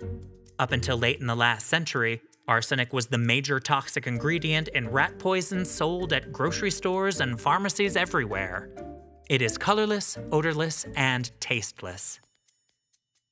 Up 0.59 0.73
until 0.73 0.99
late 0.99 1.21
in 1.21 1.27
the 1.27 1.37
last 1.37 1.67
century, 1.67 2.21
arsenic 2.47 2.93
was 2.93 3.07
the 3.07 3.19
major 3.19 3.61
toxic 3.61 4.07
ingredient 4.07 4.69
in 4.69 4.89
rat 4.89 5.19
poison 5.19 5.65
sold 5.65 6.13
at 6.13 6.33
grocery 6.33 6.71
stores 6.71 7.21
and 7.21 7.41
pharmacies 7.41 7.97
everywhere. 7.97 8.71
It 9.29 9.43
is 9.43 9.57
colorless, 9.57 10.19
odorless, 10.33 10.87
and 10.97 11.31
tasteless. 11.41 12.21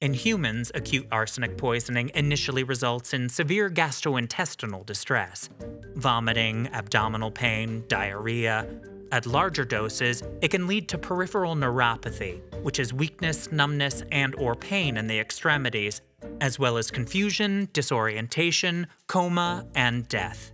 In 0.01 0.15
humans, 0.15 0.71
acute 0.77 1.09
arsenic 1.11 1.57
poisoning 1.59 2.13
initially 2.15 2.63
results 2.63 3.15
in 3.15 3.29
severe 3.29 3.69
gastrointestinal 3.69 4.87
distress, 4.87 5.51
vomiting, 5.97 6.69
abdominal 6.69 7.33
pain, 7.33 7.83
diarrhea. 7.89 8.65
At 9.11 9.27
larger 9.27 9.65
doses, 9.65 10.23
it 10.41 10.53
can 10.53 10.69
lead 10.69 10.89
to 10.91 10.99
peripheral 10.99 11.57
neuropathy, 11.57 12.41
which 12.63 12.79
is 12.79 12.93
weakness, 12.93 13.51
numbness, 13.51 14.05
and 14.13 14.37
or 14.37 14.55
pain 14.55 14.97
in 14.97 15.09
the 15.09 15.19
extremities, 15.19 16.01
as 16.41 16.61
well 16.61 16.79
as 16.79 16.93
confusion, 16.93 17.69
disorientation, 17.73 18.87
coma, 19.09 19.67
and 19.75 20.07
death. 20.07 20.53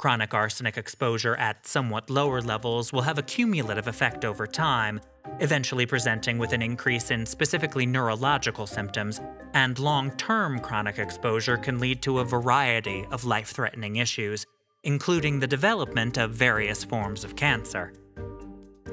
Chronic 0.00 0.32
arsenic 0.32 0.78
exposure 0.78 1.36
at 1.36 1.66
somewhat 1.66 2.08
lower 2.08 2.40
levels 2.40 2.90
will 2.90 3.02
have 3.02 3.18
a 3.18 3.22
cumulative 3.22 3.86
effect 3.86 4.24
over 4.24 4.46
time, 4.46 4.98
eventually 5.40 5.84
presenting 5.84 6.38
with 6.38 6.54
an 6.54 6.62
increase 6.62 7.10
in 7.10 7.26
specifically 7.26 7.84
neurological 7.84 8.66
symptoms, 8.66 9.20
and 9.52 9.78
long 9.78 10.10
term 10.12 10.58
chronic 10.58 10.98
exposure 10.98 11.58
can 11.58 11.78
lead 11.78 12.00
to 12.00 12.20
a 12.20 12.24
variety 12.24 13.04
of 13.10 13.26
life 13.26 13.50
threatening 13.50 13.96
issues, 13.96 14.46
including 14.84 15.38
the 15.38 15.46
development 15.46 16.16
of 16.16 16.30
various 16.30 16.82
forms 16.82 17.22
of 17.22 17.36
cancer. 17.36 17.92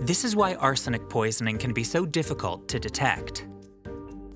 This 0.02 0.26
is 0.26 0.36
why 0.36 0.56
arsenic 0.56 1.08
poisoning 1.08 1.58
can 1.58 1.72
be 1.72 1.86
so 1.86 2.06
difficult 2.06 2.68
to 2.68 2.82
detect. 2.82 3.48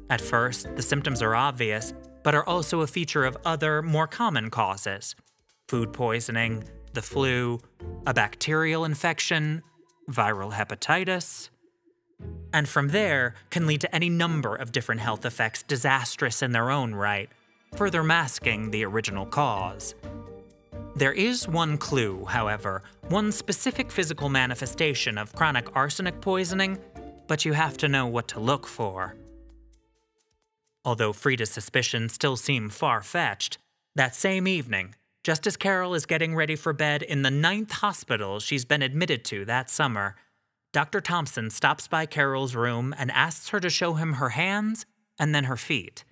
At 0.09 0.21
first, 0.21 0.73
the 0.77 0.81
symptoms 0.81 1.21
are 1.21 1.35
obvious, 1.35 1.93
but 2.23 2.33
are 2.33 2.47
also 2.47 2.79
a 2.79 2.87
feature 2.87 3.25
of 3.25 3.37
other, 3.43 3.81
more 3.81 4.07
common 4.07 4.49
causes 4.49 5.17
food 5.71 5.93
poisoning, 5.93 6.61
the 6.91 7.01
flu, 7.01 7.57
a 8.05 8.13
bacterial 8.13 8.83
infection, 8.83 9.61
viral 10.09 10.51
hepatitis, 10.51 11.49
and 12.51 12.67
from 12.67 12.89
there 12.89 13.35
can 13.51 13.65
lead 13.65 13.79
to 13.79 13.95
any 13.95 14.09
number 14.09 14.53
of 14.53 14.73
different 14.73 14.99
health 14.99 15.25
effects 15.25 15.63
disastrous 15.63 16.41
in 16.41 16.51
their 16.51 16.69
own 16.69 16.93
right, 16.93 17.29
further 17.77 18.03
masking 18.03 18.71
the 18.71 18.83
original 18.83 19.25
cause. 19.25 19.95
There 20.97 21.13
is 21.13 21.47
one 21.47 21.77
clue, 21.77 22.25
however, 22.25 22.83
one 23.07 23.31
specific 23.31 23.93
physical 23.93 24.27
manifestation 24.27 25.17
of 25.17 25.33
chronic 25.33 25.73
arsenic 25.73 26.19
poisoning, 26.19 26.79
but 27.29 27.45
you 27.45 27.53
have 27.53 27.77
to 27.77 27.87
know 27.87 28.07
what 28.07 28.27
to 28.27 28.41
look 28.41 28.67
for. 28.67 29.15
Although 30.83 31.13
Frida's 31.13 31.49
suspicions 31.49 32.11
still 32.11 32.35
seem 32.35 32.67
far 32.67 33.01
fetched, 33.01 33.57
that 33.95 34.17
same 34.17 34.49
evening, 34.49 34.95
just 35.23 35.45
as 35.45 35.57
Carol 35.57 35.93
is 35.93 36.05
getting 36.05 36.35
ready 36.35 36.55
for 36.55 36.73
bed 36.73 37.03
in 37.03 37.21
the 37.21 37.31
ninth 37.31 37.71
hospital 37.71 38.39
she's 38.39 38.65
been 38.65 38.81
admitted 38.81 39.23
to 39.25 39.45
that 39.45 39.69
summer, 39.69 40.15
Dr. 40.73 41.01
Thompson 41.01 41.49
stops 41.49 41.87
by 41.87 42.05
Carol's 42.05 42.55
room 42.55 42.95
and 42.97 43.11
asks 43.11 43.49
her 43.49 43.59
to 43.59 43.69
show 43.69 43.93
him 43.93 44.13
her 44.13 44.29
hands 44.29 44.85
and 45.19 45.35
then 45.35 45.43
her 45.43 45.57
feet. 45.57 46.05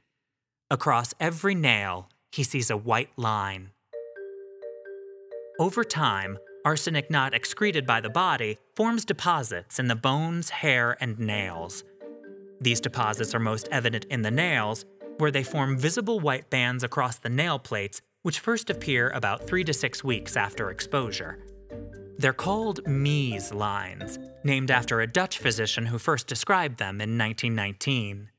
Across 0.70 1.14
every 1.20 1.56
nail, 1.56 2.10
he 2.32 2.44
sees 2.44 2.70
a 2.70 2.78
white 2.78 3.10
line. 3.18 3.72
Over 5.60 5.84
time, 5.84 6.38
arsenic 6.64 7.10
not 7.10 7.34
excreted 7.34 7.88
by 7.88 8.02
the 8.02 8.10
body 8.10 8.58
forms 8.76 9.06
deposits 9.06 9.80
in 9.80 9.88
the 9.88 9.96
bones, 9.96 10.50
hair, 10.50 10.98
and 11.02 11.18
nails. 11.18 11.84
These 12.62 12.82
deposits 12.82 13.34
are 13.34 13.40
most 13.40 13.68
evident 13.72 14.06
in 14.06 14.22
the 14.22 14.32
nails, 14.32 14.86
where 15.18 15.32
they 15.32 15.44
form 15.44 15.78
visible 15.78 16.20
white 16.20 16.50
bands 16.50 16.84
across 16.84 17.18
the 17.18 17.30
nail 17.30 17.58
plates, 17.58 18.02
which 18.24 18.40
first 18.40 18.70
appear 18.70 19.10
about 19.10 19.48
three 19.48 19.64
to 19.64 19.74
six 19.74 20.04
weeks 20.04 20.36
after 20.36 20.70
exposure. 20.70 21.40
They're 22.18 22.34
called 22.34 22.86
Mees 22.86 23.54
lines, 23.54 24.20
named 24.44 24.72
after 24.72 25.00
a 25.00 25.08
Dutch 25.08 25.38
physician 25.38 25.86
who 25.86 25.98
first 25.98 26.28
described 26.28 26.78
them 26.78 27.00
in 27.00 27.18
1919. 27.18 28.30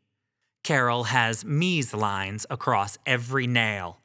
Carol 0.63 1.05
has 1.05 1.45
Mees 1.45 1.95
lines 1.95 2.45
across 2.51 2.99
every 3.07 3.47
nail. 3.47 4.01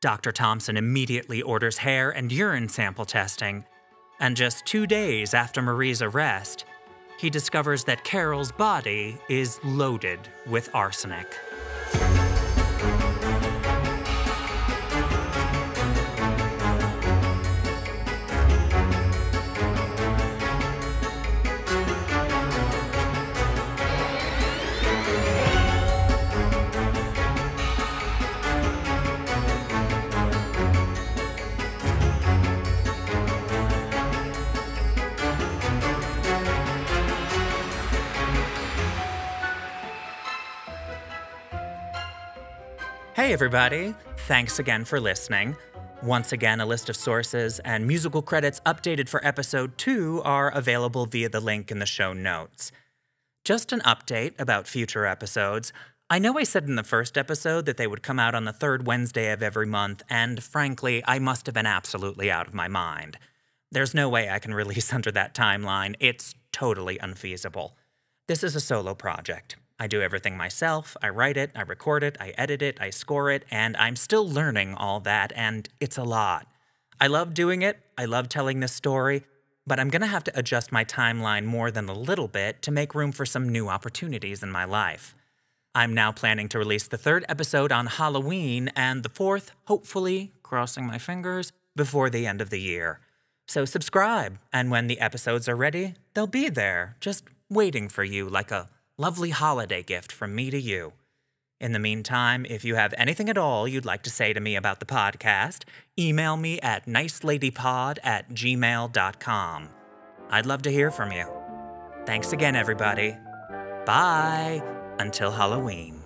Dr. 0.00 0.30
Thompson 0.30 0.76
immediately 0.76 1.42
orders 1.42 1.78
hair 1.78 2.10
and 2.10 2.30
urine 2.30 2.68
sample 2.68 3.04
testing, 3.04 3.64
and 4.20 4.36
just 4.36 4.66
two 4.66 4.86
days 4.86 5.34
after 5.34 5.60
Marie's 5.62 6.02
arrest, 6.02 6.64
he 7.18 7.28
discovers 7.28 7.84
that 7.84 8.04
Carol's 8.04 8.52
body 8.52 9.18
is 9.28 9.58
loaded 9.64 10.20
with 10.46 10.72
arsenic. 10.74 11.38
Hey, 43.14 43.34
everybody. 43.34 43.94
Thanks 44.20 44.58
again 44.58 44.86
for 44.86 44.98
listening. 44.98 45.54
Once 46.02 46.32
again, 46.32 46.62
a 46.62 46.66
list 46.66 46.88
of 46.88 46.96
sources 46.96 47.58
and 47.58 47.86
musical 47.86 48.22
credits 48.22 48.58
updated 48.64 49.06
for 49.06 49.22
episode 49.22 49.76
2 49.76 50.22
are 50.24 50.48
available 50.48 51.04
via 51.04 51.28
the 51.28 51.38
link 51.38 51.70
in 51.70 51.78
the 51.78 51.84
show 51.84 52.14
notes. 52.14 52.72
Just 53.44 53.70
an 53.70 53.80
update 53.80 54.40
about 54.40 54.66
future 54.66 55.04
episodes. 55.04 55.74
I 56.08 56.18
know 56.18 56.38
I 56.38 56.44
said 56.44 56.64
in 56.64 56.76
the 56.76 56.82
first 56.82 57.18
episode 57.18 57.66
that 57.66 57.76
they 57.76 57.86
would 57.86 58.02
come 58.02 58.18
out 58.18 58.34
on 58.34 58.46
the 58.46 58.52
third 58.52 58.86
Wednesday 58.86 59.30
of 59.30 59.42
every 59.42 59.66
month, 59.66 60.02
and 60.08 60.42
frankly, 60.42 61.02
I 61.06 61.18
must 61.18 61.44
have 61.44 61.54
been 61.54 61.66
absolutely 61.66 62.30
out 62.30 62.48
of 62.48 62.54
my 62.54 62.66
mind. 62.66 63.18
There's 63.70 63.92
no 63.92 64.08
way 64.08 64.30
I 64.30 64.38
can 64.38 64.54
release 64.62 64.90
under 64.90 65.12
that 65.12 65.34
timeline, 65.34 65.96
it's 66.00 66.34
totally 66.50 66.96
unfeasible. 66.96 67.76
This 68.26 68.42
is 68.42 68.56
a 68.56 68.60
solo 68.60 68.94
project. 68.94 69.56
I 69.82 69.88
do 69.88 70.00
everything 70.00 70.36
myself. 70.36 70.96
I 71.02 71.08
write 71.08 71.36
it, 71.36 71.50
I 71.56 71.62
record 71.62 72.04
it, 72.04 72.16
I 72.20 72.32
edit 72.38 72.62
it, 72.62 72.78
I 72.80 72.90
score 72.90 73.32
it, 73.32 73.44
and 73.50 73.76
I'm 73.76 73.96
still 73.96 74.28
learning 74.28 74.74
all 74.74 75.00
that, 75.00 75.32
and 75.34 75.68
it's 75.80 75.98
a 75.98 76.04
lot. 76.04 76.46
I 77.00 77.08
love 77.08 77.34
doing 77.34 77.62
it, 77.62 77.80
I 77.98 78.04
love 78.04 78.28
telling 78.28 78.60
this 78.60 78.72
story, 78.72 79.24
but 79.66 79.80
I'm 79.80 79.88
gonna 79.88 80.06
have 80.06 80.22
to 80.22 80.38
adjust 80.38 80.70
my 80.70 80.84
timeline 80.84 81.46
more 81.46 81.72
than 81.72 81.88
a 81.88 81.98
little 81.98 82.28
bit 82.28 82.62
to 82.62 82.70
make 82.70 82.94
room 82.94 83.10
for 83.10 83.26
some 83.26 83.48
new 83.48 83.68
opportunities 83.68 84.40
in 84.40 84.52
my 84.52 84.64
life. 84.64 85.16
I'm 85.74 85.94
now 85.94 86.12
planning 86.12 86.48
to 86.50 86.60
release 86.60 86.86
the 86.86 86.96
third 86.96 87.24
episode 87.28 87.72
on 87.72 87.86
Halloween 87.86 88.70
and 88.76 89.02
the 89.02 89.08
fourth, 89.08 89.50
hopefully, 89.64 90.30
crossing 90.44 90.86
my 90.86 90.98
fingers, 90.98 91.52
before 91.74 92.08
the 92.08 92.24
end 92.24 92.40
of 92.40 92.50
the 92.50 92.60
year. 92.60 93.00
So 93.48 93.64
subscribe, 93.64 94.38
and 94.52 94.70
when 94.70 94.86
the 94.86 95.00
episodes 95.00 95.48
are 95.48 95.56
ready, 95.56 95.94
they'll 96.14 96.28
be 96.28 96.48
there, 96.48 96.94
just 97.00 97.24
waiting 97.50 97.88
for 97.88 98.04
you 98.04 98.28
like 98.28 98.52
a 98.52 98.68
lovely 98.98 99.30
holiday 99.30 99.82
gift 99.82 100.12
from 100.12 100.34
me 100.34 100.50
to 100.50 100.60
you. 100.60 100.92
In 101.60 101.72
the 101.72 101.78
meantime, 101.78 102.44
if 102.48 102.64
you 102.64 102.74
have 102.74 102.92
anything 102.98 103.28
at 103.28 103.38
all 103.38 103.68
you'd 103.68 103.84
like 103.84 104.02
to 104.02 104.10
say 104.10 104.32
to 104.32 104.40
me 104.40 104.56
about 104.56 104.80
the 104.80 104.86
podcast, 104.86 105.62
email 105.98 106.36
me 106.36 106.60
at 106.60 106.86
niceladypod 106.86 107.98
at 108.02 108.30
gmail.com. 108.30 109.68
I'd 110.30 110.46
love 110.46 110.62
to 110.62 110.72
hear 110.72 110.90
from 110.90 111.12
you. 111.12 111.26
Thanks 112.04 112.32
again, 112.32 112.56
everybody. 112.56 113.16
Bye 113.86 114.62
until 114.98 115.30
Halloween. 115.30 116.01